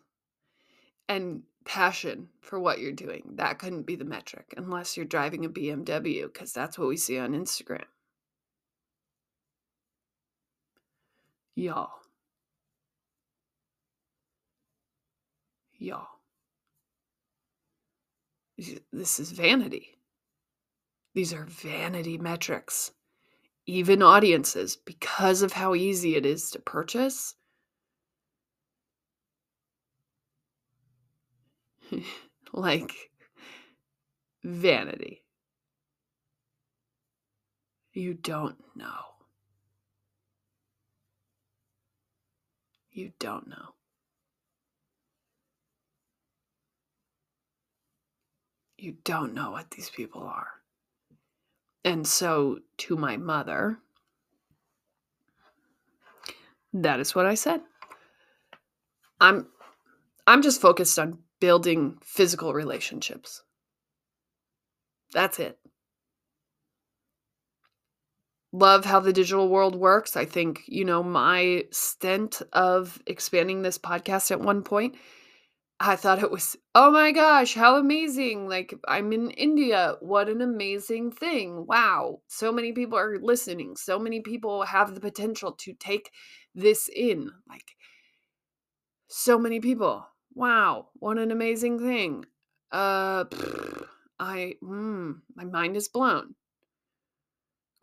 and 1.10 1.44
passion 1.66 2.30
for 2.40 2.58
what 2.60 2.80
you're 2.80 2.94
doing. 2.94 3.34
That 3.36 3.60
couldn't 3.60 3.84
be 3.84 3.98
the 3.98 4.06
metric 4.06 4.54
unless 4.56 4.96
you're 4.96 5.06
driving 5.06 5.44
a 5.44 5.50
BMW, 5.50 6.24
because 6.24 6.54
that's 6.54 6.80
what 6.80 6.88
we 6.88 6.96
see 6.96 7.20
on 7.20 7.34
Instagram. 7.34 7.84
Y'all. 11.56 11.92
Y'all. 15.78 16.13
This 18.58 19.20
is 19.20 19.32
vanity. 19.32 19.98
These 21.14 21.34
are 21.34 21.46
vanity 21.46 22.18
metrics. 22.18 22.92
Even 23.66 24.02
audiences, 24.02 24.76
because 24.76 25.42
of 25.42 25.54
how 25.54 25.74
easy 25.74 26.16
it 26.16 26.26
is 26.26 26.52
to 26.52 26.60
purchase, 26.60 27.36
like 32.54 32.92
vanity. 34.44 35.24
You 37.94 38.16
don't 38.16 38.58
know. 38.76 39.14
You 42.92 43.12
don't 43.20 43.48
know. 43.48 43.76
You 48.84 48.98
don't 49.06 49.34
know 49.34 49.52
what 49.52 49.72
these 49.72 49.90
people 49.90 50.24
are. 50.24 50.50
And 51.86 52.06
so, 52.06 52.60
to 52.80 52.98
my 52.98 53.16
mother, 53.16 53.78
that 56.74 57.00
is 57.00 57.16
what 57.16 57.26
I 57.26 57.36
said. 57.36 57.62
I'm 59.22 59.48
I'm 60.28 60.42
just 60.42 60.60
focused 60.60 61.00
on 61.00 61.20
building 61.40 61.98
physical 62.04 62.54
relationships. 62.54 63.42
That's 65.14 65.40
it. 65.40 65.58
Love 68.52 68.84
how 68.84 69.00
the 69.00 69.14
digital 69.14 69.48
world 69.48 69.76
works. 69.76 70.18
I 70.18 70.26
think, 70.26 70.64
you 70.68 70.84
know, 70.84 71.02
my 71.02 71.64
stint 71.72 72.42
of 72.52 73.02
expanding 73.08 73.62
this 73.62 73.78
podcast 73.78 74.30
at 74.30 74.42
one 74.42 74.62
point 74.62 74.96
I 75.80 75.96
thought 75.98 76.24
it 76.24 76.32
was, 76.32 76.56
oh 76.76 76.92
my 76.92 77.12
gosh, 77.12 77.56
how 77.56 77.78
amazing. 77.78 78.48
Like, 78.48 78.74
I'm 78.88 79.12
in 79.12 79.32
India. 79.32 79.96
What 80.00 80.30
an 80.30 80.42
amazing 80.42 81.12
thing. 81.12 81.66
Wow. 81.68 82.22
So 82.28 82.52
many 82.52 82.72
people 82.72 82.98
are 82.98 83.20
listening. 83.22 83.76
So 83.76 84.00
many 84.00 84.22
people 84.22 84.64
have 84.64 84.96
the 84.96 85.02
potential 85.02 85.52
to 85.52 85.74
take 85.74 86.12
this 86.56 86.90
in. 86.96 87.32
Like, 87.50 87.76
so 89.08 89.38
many 89.38 89.60
people. 89.60 90.08
Wow. 90.34 90.90
What 90.94 91.18
an 91.18 91.32
amazing 91.32 91.80
thing. 91.80 92.26
Uh, 92.72 93.26
I, 94.20 94.56
mm, 94.64 95.16
my 95.36 95.44
mind 95.44 95.76
is 95.76 95.90
blown. 95.90 96.36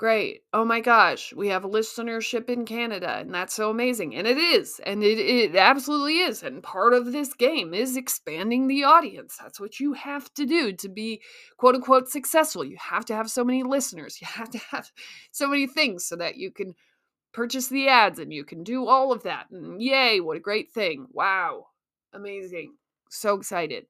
Great. 0.00 0.44
Oh 0.54 0.64
my 0.64 0.80
gosh, 0.80 1.34
we 1.34 1.48
have 1.48 1.62
listenership 1.64 2.48
in 2.48 2.64
Canada, 2.64 3.18
and 3.18 3.34
that's 3.34 3.52
so 3.52 3.68
amazing. 3.68 4.14
And 4.16 4.26
it 4.26 4.38
is. 4.38 4.80
And 4.86 5.02
it, 5.04 5.18
it 5.18 5.54
absolutely 5.54 6.20
is. 6.20 6.42
And 6.42 6.62
part 6.62 6.94
of 6.94 7.12
this 7.12 7.34
game 7.34 7.74
is 7.74 7.98
expanding 7.98 8.66
the 8.66 8.82
audience. 8.84 9.36
That's 9.38 9.60
what 9.60 9.78
you 9.78 9.92
have 9.92 10.32
to 10.36 10.46
do 10.46 10.72
to 10.72 10.88
be 10.88 11.20
quote 11.58 11.74
unquote 11.74 12.08
successful. 12.08 12.64
You 12.64 12.78
have 12.80 13.04
to 13.06 13.14
have 13.14 13.30
so 13.30 13.44
many 13.44 13.62
listeners. 13.62 14.18
You 14.22 14.26
have 14.26 14.48
to 14.52 14.58
have 14.70 14.90
so 15.32 15.46
many 15.48 15.66
things 15.66 16.06
so 16.06 16.16
that 16.16 16.36
you 16.36 16.50
can 16.50 16.74
purchase 17.34 17.68
the 17.68 17.88
ads 17.88 18.18
and 18.18 18.32
you 18.32 18.44
can 18.44 18.64
do 18.64 18.86
all 18.88 19.12
of 19.12 19.24
that. 19.24 19.50
And 19.50 19.82
yay, 19.82 20.20
what 20.20 20.38
a 20.38 20.40
great 20.40 20.72
thing. 20.72 21.08
Wow. 21.12 21.66
Amazing. 22.14 22.74
So 23.10 23.36
excited. 23.36 23.84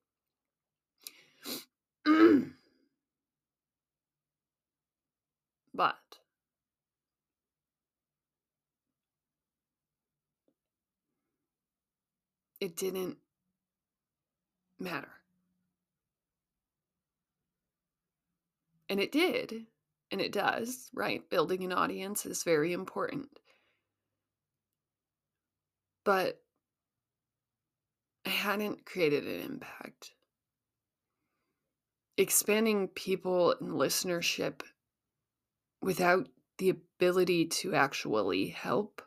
But 5.74 5.99
it 12.60 12.76
didn't 12.76 13.16
matter. 14.78 15.08
And 18.88 19.00
it 19.00 19.12
did, 19.12 19.66
and 20.10 20.20
it 20.20 20.32
does, 20.32 20.90
right? 20.92 21.28
Building 21.30 21.64
an 21.64 21.72
audience 21.72 22.26
is 22.26 22.42
very 22.42 22.72
important. 22.72 23.28
But 26.04 26.40
I 28.26 28.30
hadn't 28.30 28.84
created 28.84 29.26
an 29.26 29.40
impact. 29.40 30.12
Expanding 32.16 32.88
people 32.88 33.54
and 33.60 33.72
listenership 33.72 34.62
without 35.80 36.28
the 36.58 36.70
ability 36.70 37.46
to 37.46 37.74
actually 37.74 38.48
help 38.48 39.02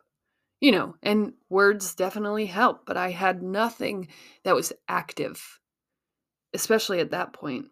you 0.64 0.72
know, 0.72 0.96
and 1.04 1.34
words 1.50 1.94
definitely 1.94 2.46
help, 2.46 2.86
but 2.86 2.96
I 2.96 3.12
had 3.12 3.44
nothing 3.44 4.08
that 4.46 4.56
was 4.56 4.72
active, 4.88 5.60
especially 6.54 7.02
at 7.02 7.12
that 7.12 7.34
point, 7.34 7.66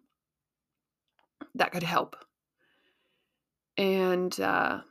that 1.54 1.72
could 1.72 1.84
help. 1.84 2.16
And, 3.78 4.38
uh, 4.38 4.82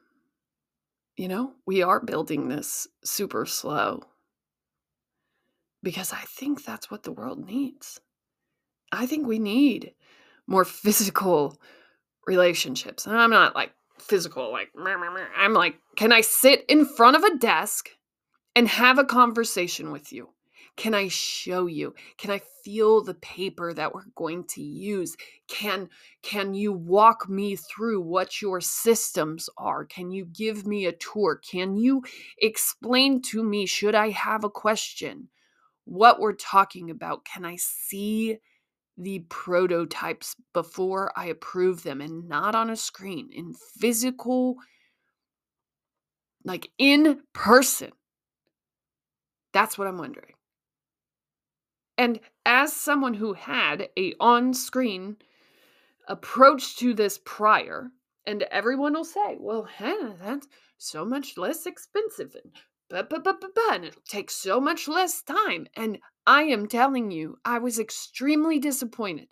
you 1.15 1.27
know, 1.27 1.53
we 1.67 1.83
are 1.83 1.99
building 1.99 2.47
this 2.47 2.87
super 3.03 3.45
slow 3.45 4.01
because 5.83 6.11
I 6.11 6.23
think 6.27 6.65
that's 6.65 6.89
what 6.89 7.03
the 7.03 7.11
world 7.11 7.45
needs. 7.45 7.99
I 8.91 9.05
think 9.05 9.27
we 9.27 9.37
need 9.37 9.93
more 10.47 10.65
physical 10.65 11.61
relationships. 12.25 13.05
And 13.05 13.15
I'm 13.15 13.29
not 13.29 13.53
like 13.53 13.73
physical, 14.11 14.51
like, 14.51 14.69
I'm 15.37 15.53
like, 15.53 15.75
can 15.95 16.11
I 16.11 16.19
sit 16.19 16.65
in 16.67 16.83
front 16.83 17.15
of 17.15 17.23
a 17.23 17.37
desk 17.37 17.91
and 18.57 18.67
have 18.67 18.99
a 18.99 19.05
conversation 19.05 19.89
with 19.89 20.11
you? 20.11 20.27
Can 20.75 20.93
I 20.93 21.07
show 21.07 21.65
you? 21.65 21.95
Can 22.17 22.29
I 22.29 22.41
feel 22.65 23.01
the 23.01 23.13
paper 23.13 23.73
that 23.73 23.95
we're 23.95 24.03
going 24.15 24.43
to 24.49 24.61
use? 24.61 25.15
Can 25.47 25.87
can 26.23 26.53
you 26.53 26.73
walk 26.73 27.29
me 27.29 27.55
through 27.55 28.01
what 28.01 28.41
your 28.41 28.59
systems 28.59 29.49
are? 29.57 29.85
Can 29.85 30.11
you 30.11 30.25
give 30.25 30.67
me 30.67 30.85
a 30.85 30.91
tour? 30.91 31.39
Can 31.49 31.77
you 31.77 32.03
explain 32.37 33.21
to 33.23 33.43
me 33.43 33.65
should 33.65 33.95
I 33.95 34.09
have 34.09 34.43
a 34.43 34.49
question 34.49 35.29
what 35.85 36.19
we're 36.19 36.33
talking 36.33 36.89
about? 36.89 37.23
Can 37.23 37.45
I 37.45 37.55
see 37.55 38.39
the 39.01 39.19
prototypes 39.29 40.35
before 40.53 41.11
I 41.15 41.25
approve 41.25 41.83
them 41.83 42.01
and 42.01 42.29
not 42.29 42.55
on 42.55 42.69
a 42.69 42.75
screen, 42.75 43.29
in 43.33 43.53
physical, 43.79 44.57
like 46.43 46.69
in 46.77 47.21
person. 47.33 47.91
That's 49.53 49.77
what 49.77 49.87
I'm 49.87 49.97
wondering. 49.97 50.33
And 51.97 52.19
as 52.45 52.73
someone 52.73 53.13
who 53.13 53.33
had 53.33 53.89
a 53.97 54.13
on-screen 54.19 55.17
approach 56.07 56.77
to 56.77 56.93
this 56.93 57.19
prior, 57.25 57.91
and 58.25 58.43
everyone 58.43 58.93
will 58.93 59.05
say, 59.05 59.37
well, 59.39 59.63
Hannah, 59.63 60.15
that's 60.21 60.47
so 60.77 61.05
much 61.05 61.37
less 61.37 61.65
expensive 61.65 62.35
and 62.35 62.53
and 62.91 63.85
it'll 63.85 64.01
take 64.07 64.29
so 64.29 64.59
much 64.59 64.87
less 64.87 65.21
time. 65.21 65.67
And 65.75 65.99
I 66.25 66.43
am 66.43 66.67
telling 66.67 67.11
you, 67.11 67.37
I 67.45 67.59
was 67.59 67.79
extremely 67.79 68.59
disappointed 68.59 69.29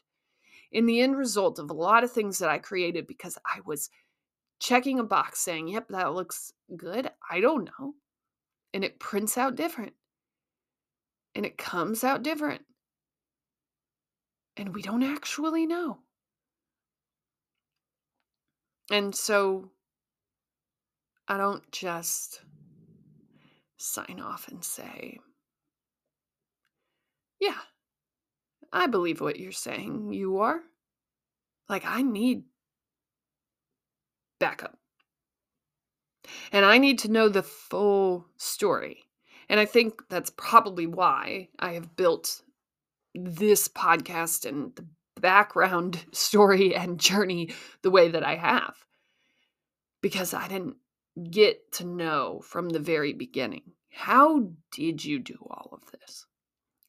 in 0.72 0.86
the 0.86 1.02
end 1.02 1.18
result 1.18 1.60
of 1.60 1.70
a 1.70 1.74
lot 1.74 2.04
of 2.04 2.12
things 2.12 2.40
that 2.40 2.50
I 2.50 2.58
created 2.58 3.08
because 3.08 3.38
I 3.46 3.60
was 3.66 3.90
checking 4.60 5.00
a 5.00 5.04
box 5.04 5.40
saying, 5.40 5.68
yep, 5.68 5.88
that 5.90 6.14
looks 6.14 6.54
good. 6.76 7.10
I 7.30 7.40
don't 7.40 7.70
know. 7.80 7.94
And 8.74 8.84
it 8.84 9.00
prints 9.00 9.38
out 9.38 9.56
different. 9.56 9.94
And 11.36 11.46
it 11.46 11.58
comes 11.58 12.04
out 12.04 12.24
different. 12.24 12.64
And 14.58 14.74
we 14.74 14.82
don't 14.82 15.04
actually 15.04 15.66
know. 15.66 16.00
And 18.92 19.16
so 19.16 19.72
I 21.28 21.38
don't 21.38 21.72
just 21.72 22.42
sign 23.80 24.20
off 24.20 24.48
and 24.48 24.64
say, 24.64 25.20
Yeah, 27.40 27.58
I 28.72 28.88
believe 28.88 29.22
what 29.22 29.40
you're 29.40 29.52
saying. 29.52 30.14
You 30.14 30.40
are. 30.40 30.60
Like, 31.68 31.86
I 31.86 32.02
need 32.02 32.44
backup. 34.40 34.78
And 36.52 36.66
I 36.66 36.78
need 36.78 37.00
to 37.00 37.12
know 37.12 37.30
the 37.30 37.44
full 37.44 38.28
story. 38.38 39.04
And 39.48 39.60
I 39.60 39.66
think 39.66 40.08
that's 40.10 40.32
probably 40.32 40.86
why 40.86 41.50
I 41.58 41.74
have 41.74 41.96
built 41.96 42.42
this 43.16 43.68
podcast 43.68 44.48
and 44.48 44.76
the 44.76 44.86
background 45.20 46.06
story 46.12 46.76
and 46.76 47.00
journey 47.00 47.54
the 47.82 47.92
way 47.92 48.10
that 48.10 48.24
I 48.24 48.36
have. 48.36 48.76
Because 50.02 50.34
I 50.34 50.48
didn't 50.48 50.78
get 51.24 51.72
to 51.74 51.86
know 51.86 52.42
from 52.44 52.70
the 52.70 52.80
very 52.80 53.14
beginning 53.14 53.64
how 53.92 54.52
did 54.72 55.04
you 55.04 55.20
do 55.20 55.38
all 55.50 55.70
of 55.74 55.92
this? 55.92 56.26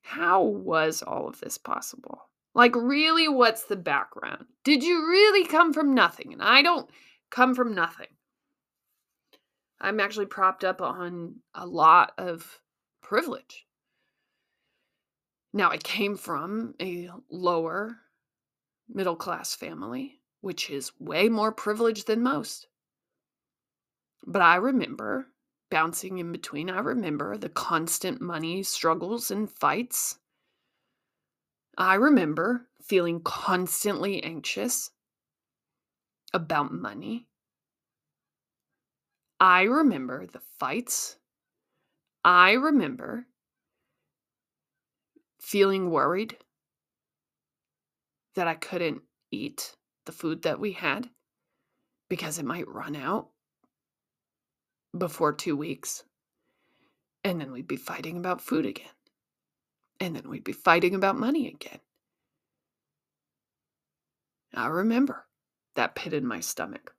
How 0.02 0.42
was 0.42 1.02
all 1.02 1.28
of 1.28 1.40
this 1.40 1.58
possible? 1.58 2.28
Like, 2.54 2.74
really, 2.74 3.28
what's 3.28 3.64
the 3.64 3.76
background? 3.76 4.46
Did 4.64 4.82
you 4.82 5.08
really 5.08 5.46
come 5.46 5.72
from 5.72 5.94
nothing? 5.94 6.32
And 6.32 6.42
I 6.42 6.62
don't 6.62 6.90
come 7.30 7.54
from 7.54 7.74
nothing. 7.74 8.08
I'm 9.80 10.00
actually 10.00 10.26
propped 10.26 10.64
up 10.64 10.82
on 10.82 11.36
a 11.54 11.66
lot 11.66 12.12
of 12.18 12.60
privilege. 13.02 13.66
Now, 15.52 15.70
I 15.70 15.78
came 15.78 16.16
from 16.16 16.74
a 16.80 17.08
lower 17.30 17.96
middle 18.88 19.16
class 19.16 19.54
family, 19.54 20.20
which 20.40 20.70
is 20.70 20.92
way 20.98 21.28
more 21.28 21.50
privileged 21.50 22.06
than 22.06 22.22
most. 22.22 22.66
But 24.26 24.42
I 24.42 24.56
remember 24.56 25.26
bouncing 25.70 26.18
in 26.18 26.32
between. 26.32 26.68
I 26.68 26.80
remember 26.80 27.36
the 27.36 27.48
constant 27.48 28.20
money 28.20 28.62
struggles 28.62 29.30
and 29.30 29.50
fights. 29.50 30.18
I 31.78 31.94
remember 31.94 32.68
feeling 32.82 33.20
constantly 33.22 34.22
anxious 34.22 34.90
about 36.34 36.72
money. 36.72 37.28
I 39.38 39.62
remember 39.62 40.26
the 40.26 40.42
fights. 40.58 41.16
I 42.22 42.52
remember 42.52 43.26
feeling 45.40 45.90
worried 45.90 46.36
that 48.34 48.46
I 48.46 48.54
couldn't 48.54 49.02
eat 49.30 49.74
the 50.04 50.12
food 50.12 50.42
that 50.42 50.60
we 50.60 50.72
had 50.72 51.08
because 52.08 52.38
it 52.38 52.44
might 52.44 52.68
run 52.68 52.94
out 52.94 53.30
before 54.96 55.32
two 55.32 55.56
weeks. 55.56 56.04
And 57.22 57.40
then 57.40 57.52
we'd 57.52 57.68
be 57.68 57.76
fighting 57.76 58.16
about 58.16 58.40
food 58.40 58.66
again. 58.66 58.86
And 59.98 60.16
then 60.16 60.28
we'd 60.28 60.44
be 60.44 60.52
fighting 60.52 60.94
about 60.94 61.18
money 61.18 61.48
again. 61.48 61.80
I 64.54 64.66
remember 64.66 65.26
that 65.74 65.94
pit 65.94 66.12
in 66.12 66.26
my 66.26 66.40
stomach. 66.40 66.94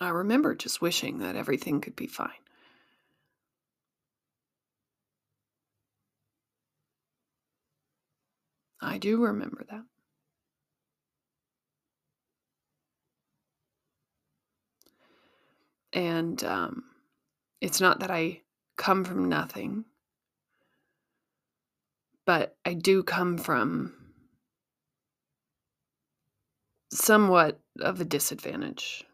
I 0.00 0.08
remember 0.10 0.54
just 0.54 0.80
wishing 0.80 1.18
that 1.18 1.36
everything 1.36 1.80
could 1.80 1.96
be 1.96 2.06
fine. 2.06 2.30
I 8.80 8.98
do 8.98 9.22
remember 9.22 9.64
that. 9.70 9.84
And 15.92 16.42
um, 16.44 16.84
it's 17.60 17.80
not 17.80 18.00
that 18.00 18.10
I 18.10 18.42
come 18.76 19.04
from 19.04 19.28
nothing, 19.28 19.84
but 22.24 22.56
I 22.64 22.74
do 22.74 23.02
come 23.02 23.38
from 23.38 23.94
somewhat 26.90 27.60
of 27.80 28.00
a 28.00 28.04
disadvantage. 28.04 29.04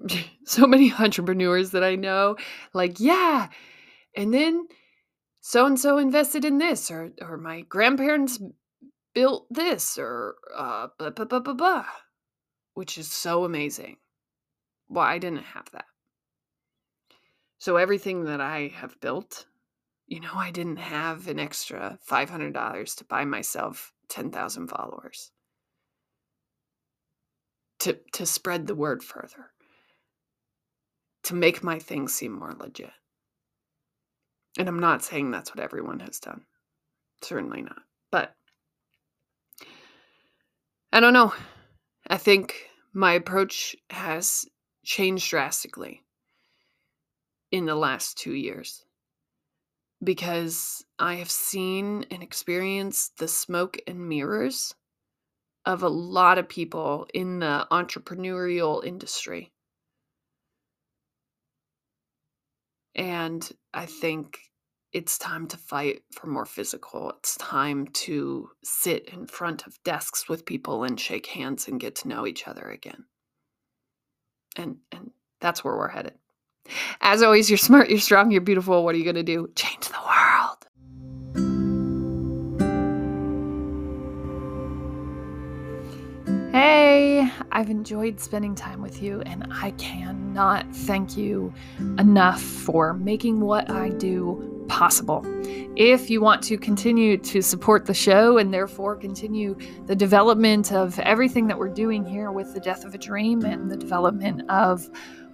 so 0.44 0.66
many 0.66 0.92
entrepreneurs 0.92 1.70
that 1.70 1.84
I 1.84 1.96
know, 1.96 2.36
like, 2.74 3.00
yeah, 3.00 3.48
and 4.14 4.32
then 4.32 4.66
so 5.40 5.66
and 5.66 5.78
so 5.78 5.98
invested 5.98 6.44
in 6.44 6.58
this, 6.58 6.90
or 6.90 7.12
or 7.20 7.36
my 7.36 7.62
grandparents 7.62 8.38
built 9.14 9.46
this, 9.50 9.98
or 9.98 10.36
uh, 10.54 10.88
blah 10.98 11.10
blah 11.10 11.24
blah 11.24 11.40
blah 11.40 11.54
blah, 11.54 11.86
which 12.74 12.98
is 12.98 13.10
so 13.10 13.44
amazing. 13.44 13.96
Well, 14.88 15.04
I 15.04 15.18
didn't 15.18 15.44
have 15.44 15.70
that. 15.72 15.86
So 17.58 17.76
everything 17.76 18.24
that 18.24 18.40
I 18.40 18.72
have 18.74 19.00
built, 19.00 19.46
you 20.06 20.20
know, 20.20 20.34
I 20.34 20.50
didn't 20.50 20.76
have 20.76 21.26
an 21.28 21.38
extra 21.38 21.98
$500 22.08 22.96
to 22.96 23.04
buy 23.04 23.24
myself 23.24 23.92
10,000 24.08 24.68
followers. 24.68 25.30
To 27.80 27.98
to 28.12 28.24
spread 28.24 28.66
the 28.66 28.74
word 28.74 29.02
further. 29.02 29.50
To 31.24 31.34
make 31.34 31.62
my 31.62 31.78
thing 31.78 32.08
seem 32.08 32.32
more 32.32 32.54
legit. 32.58 32.92
And 34.58 34.68
I'm 34.68 34.78
not 34.78 35.04
saying 35.04 35.30
that's 35.30 35.54
what 35.54 35.62
everyone 35.62 36.00
has 36.00 36.18
done. 36.18 36.46
Certainly 37.22 37.62
not. 37.62 37.82
But 38.10 38.34
I 40.92 41.00
don't 41.00 41.12
know. 41.12 41.34
I 42.08 42.16
think 42.16 42.70
my 42.94 43.12
approach 43.12 43.76
has 43.90 44.46
changed 44.84 45.28
drastically 45.28 46.05
in 47.56 47.64
the 47.66 47.74
last 47.74 48.18
two 48.18 48.34
years 48.34 48.84
because 50.04 50.84
I 50.98 51.14
have 51.14 51.30
seen 51.30 52.04
and 52.10 52.22
experienced 52.22 53.18
the 53.18 53.28
smoke 53.28 53.78
and 53.86 54.08
mirrors 54.08 54.74
of 55.64 55.82
a 55.82 55.88
lot 55.88 56.38
of 56.38 56.48
people 56.48 57.06
in 57.14 57.40
the 57.40 57.66
entrepreneurial 57.70 58.84
industry. 58.84 59.52
And 62.94 63.50
I 63.74 63.86
think 63.86 64.38
it's 64.92 65.18
time 65.18 65.46
to 65.48 65.56
fight 65.56 66.02
for 66.12 66.26
more 66.26 66.46
physical. 66.46 67.10
It's 67.18 67.36
time 67.36 67.86
to 67.88 68.50
sit 68.64 69.08
in 69.08 69.26
front 69.26 69.66
of 69.66 69.82
desks 69.82 70.28
with 70.28 70.46
people 70.46 70.84
and 70.84 71.00
shake 71.00 71.26
hands 71.26 71.68
and 71.68 71.80
get 71.80 71.96
to 71.96 72.08
know 72.08 72.26
each 72.26 72.46
other 72.46 72.68
again. 72.68 73.04
And 74.56 74.76
and 74.92 75.10
that's 75.40 75.64
where 75.64 75.76
we're 75.76 75.88
headed. 75.88 76.14
As 77.00 77.22
always, 77.22 77.50
you're 77.50 77.56
smart, 77.56 77.88
you're 77.90 77.98
strong, 77.98 78.30
you're 78.30 78.40
beautiful. 78.40 78.84
What 78.84 78.94
are 78.94 78.98
you 78.98 79.04
going 79.04 79.16
to 79.16 79.22
do? 79.22 79.50
Change 79.54 79.88
the 79.88 79.94
world. 80.06 80.66
Hey, 86.52 87.30
I've 87.52 87.68
enjoyed 87.68 88.18
spending 88.20 88.54
time 88.54 88.80
with 88.80 89.02
you, 89.02 89.20
and 89.22 89.46
I 89.50 89.72
cannot 89.72 90.66
thank 90.74 91.16
you 91.16 91.52
enough 91.98 92.40
for 92.40 92.94
making 92.94 93.40
what 93.40 93.70
I 93.70 93.90
do 93.90 94.64
possible. 94.68 95.22
If 95.76 96.10
you 96.10 96.20
want 96.20 96.42
to 96.44 96.56
continue 96.56 97.18
to 97.18 97.42
support 97.42 97.86
the 97.86 97.94
show 97.94 98.38
and 98.38 98.52
therefore 98.52 98.96
continue 98.96 99.56
the 99.86 99.94
development 99.94 100.72
of 100.72 100.98
everything 101.00 101.46
that 101.48 101.58
we're 101.58 101.68
doing 101.68 102.04
here 102.04 102.32
with 102.32 102.54
the 102.54 102.60
Death 102.60 102.84
of 102.84 102.94
a 102.94 102.98
Dream 102.98 103.44
and 103.44 103.70
the 103.70 103.76
development 103.76 104.42
of 104.50 104.88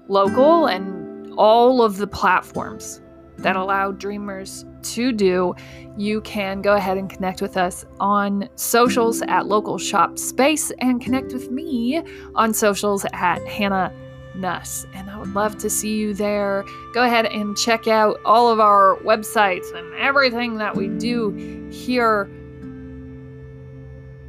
local 0.09 0.67
and 0.67 1.02
all 1.37 1.83
of 1.83 1.97
the 1.97 2.07
platforms 2.07 3.01
that 3.39 3.57
allow 3.57 3.93
dreamers 3.93 4.65
to 4.83 5.13
do, 5.13 5.55
you 5.97 6.21
can 6.23 6.63
go 6.63 6.75
ahead 6.75 6.97
and 6.97 7.09
connect 7.11 7.43
with 7.43 7.57
us 7.57 7.85
on 8.01 8.49
socials 8.57 9.23
at 9.23 9.47
local 9.47 9.79
shop 9.79 10.19
space 10.19 10.71
and 10.79 11.01
connect 11.01 11.33
with 11.33 11.51
me 11.51 12.03
on 12.35 12.55
socials 12.55 13.05
at 13.13 13.47
Hannah 13.47 13.93
Nuss. 14.35 14.87
And 14.95 15.11
I 15.11 15.19
would 15.19 15.35
love 15.35 15.59
to 15.59 15.71
see 15.71 15.97
you 15.99 16.15
there. 16.15 16.65
Go 16.95 17.03
ahead 17.03 17.27
and 17.27 17.57
check 17.57 17.87
out 17.87 18.19
all 18.25 18.49
of 18.51 18.61
our 18.61 18.97
websites 19.05 19.75
and 19.75 19.95
everything 19.95 20.57
that 20.57 20.75
we 20.75 20.89
do 20.89 21.31
here. 21.71 22.31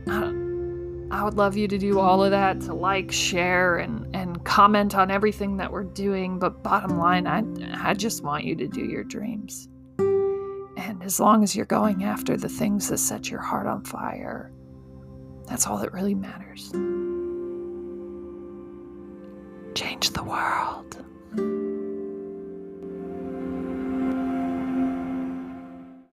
I 1.13 1.23
would 1.23 1.35
love 1.35 1.55
you 1.55 1.67
to 1.67 1.77
do 1.77 1.99
all 1.99 2.23
of 2.23 2.31
that 2.31 2.59
to 2.61 2.73
like, 2.73 3.11
share, 3.11 3.77
and, 3.77 4.13
and 4.15 4.43
comment 4.43 4.95
on 4.95 5.11
everything 5.11 5.57
that 5.57 5.71
we're 5.71 5.83
doing. 5.83 6.39
But 6.39 6.63
bottom 6.63 6.97
line, 6.97 7.27
I, 7.27 7.43
I 7.87 7.93
just 7.93 8.23
want 8.23 8.45
you 8.45 8.55
to 8.55 8.67
do 8.67 8.83
your 8.83 9.03
dreams. 9.03 9.69
And 9.99 11.03
as 11.03 11.19
long 11.19 11.43
as 11.43 11.55
you're 11.55 11.67
going 11.67 12.03
after 12.03 12.35
the 12.35 12.49
things 12.49 12.89
that 12.89 12.97
set 12.97 13.29
your 13.29 13.41
heart 13.41 13.67
on 13.67 13.83
fire, 13.83 14.51
that's 15.45 15.67
all 15.67 15.77
that 15.77 15.93
really 15.93 16.15
matters. 16.15 16.71
Change 19.75 20.09
the 20.13 20.23
world. 20.23 21.72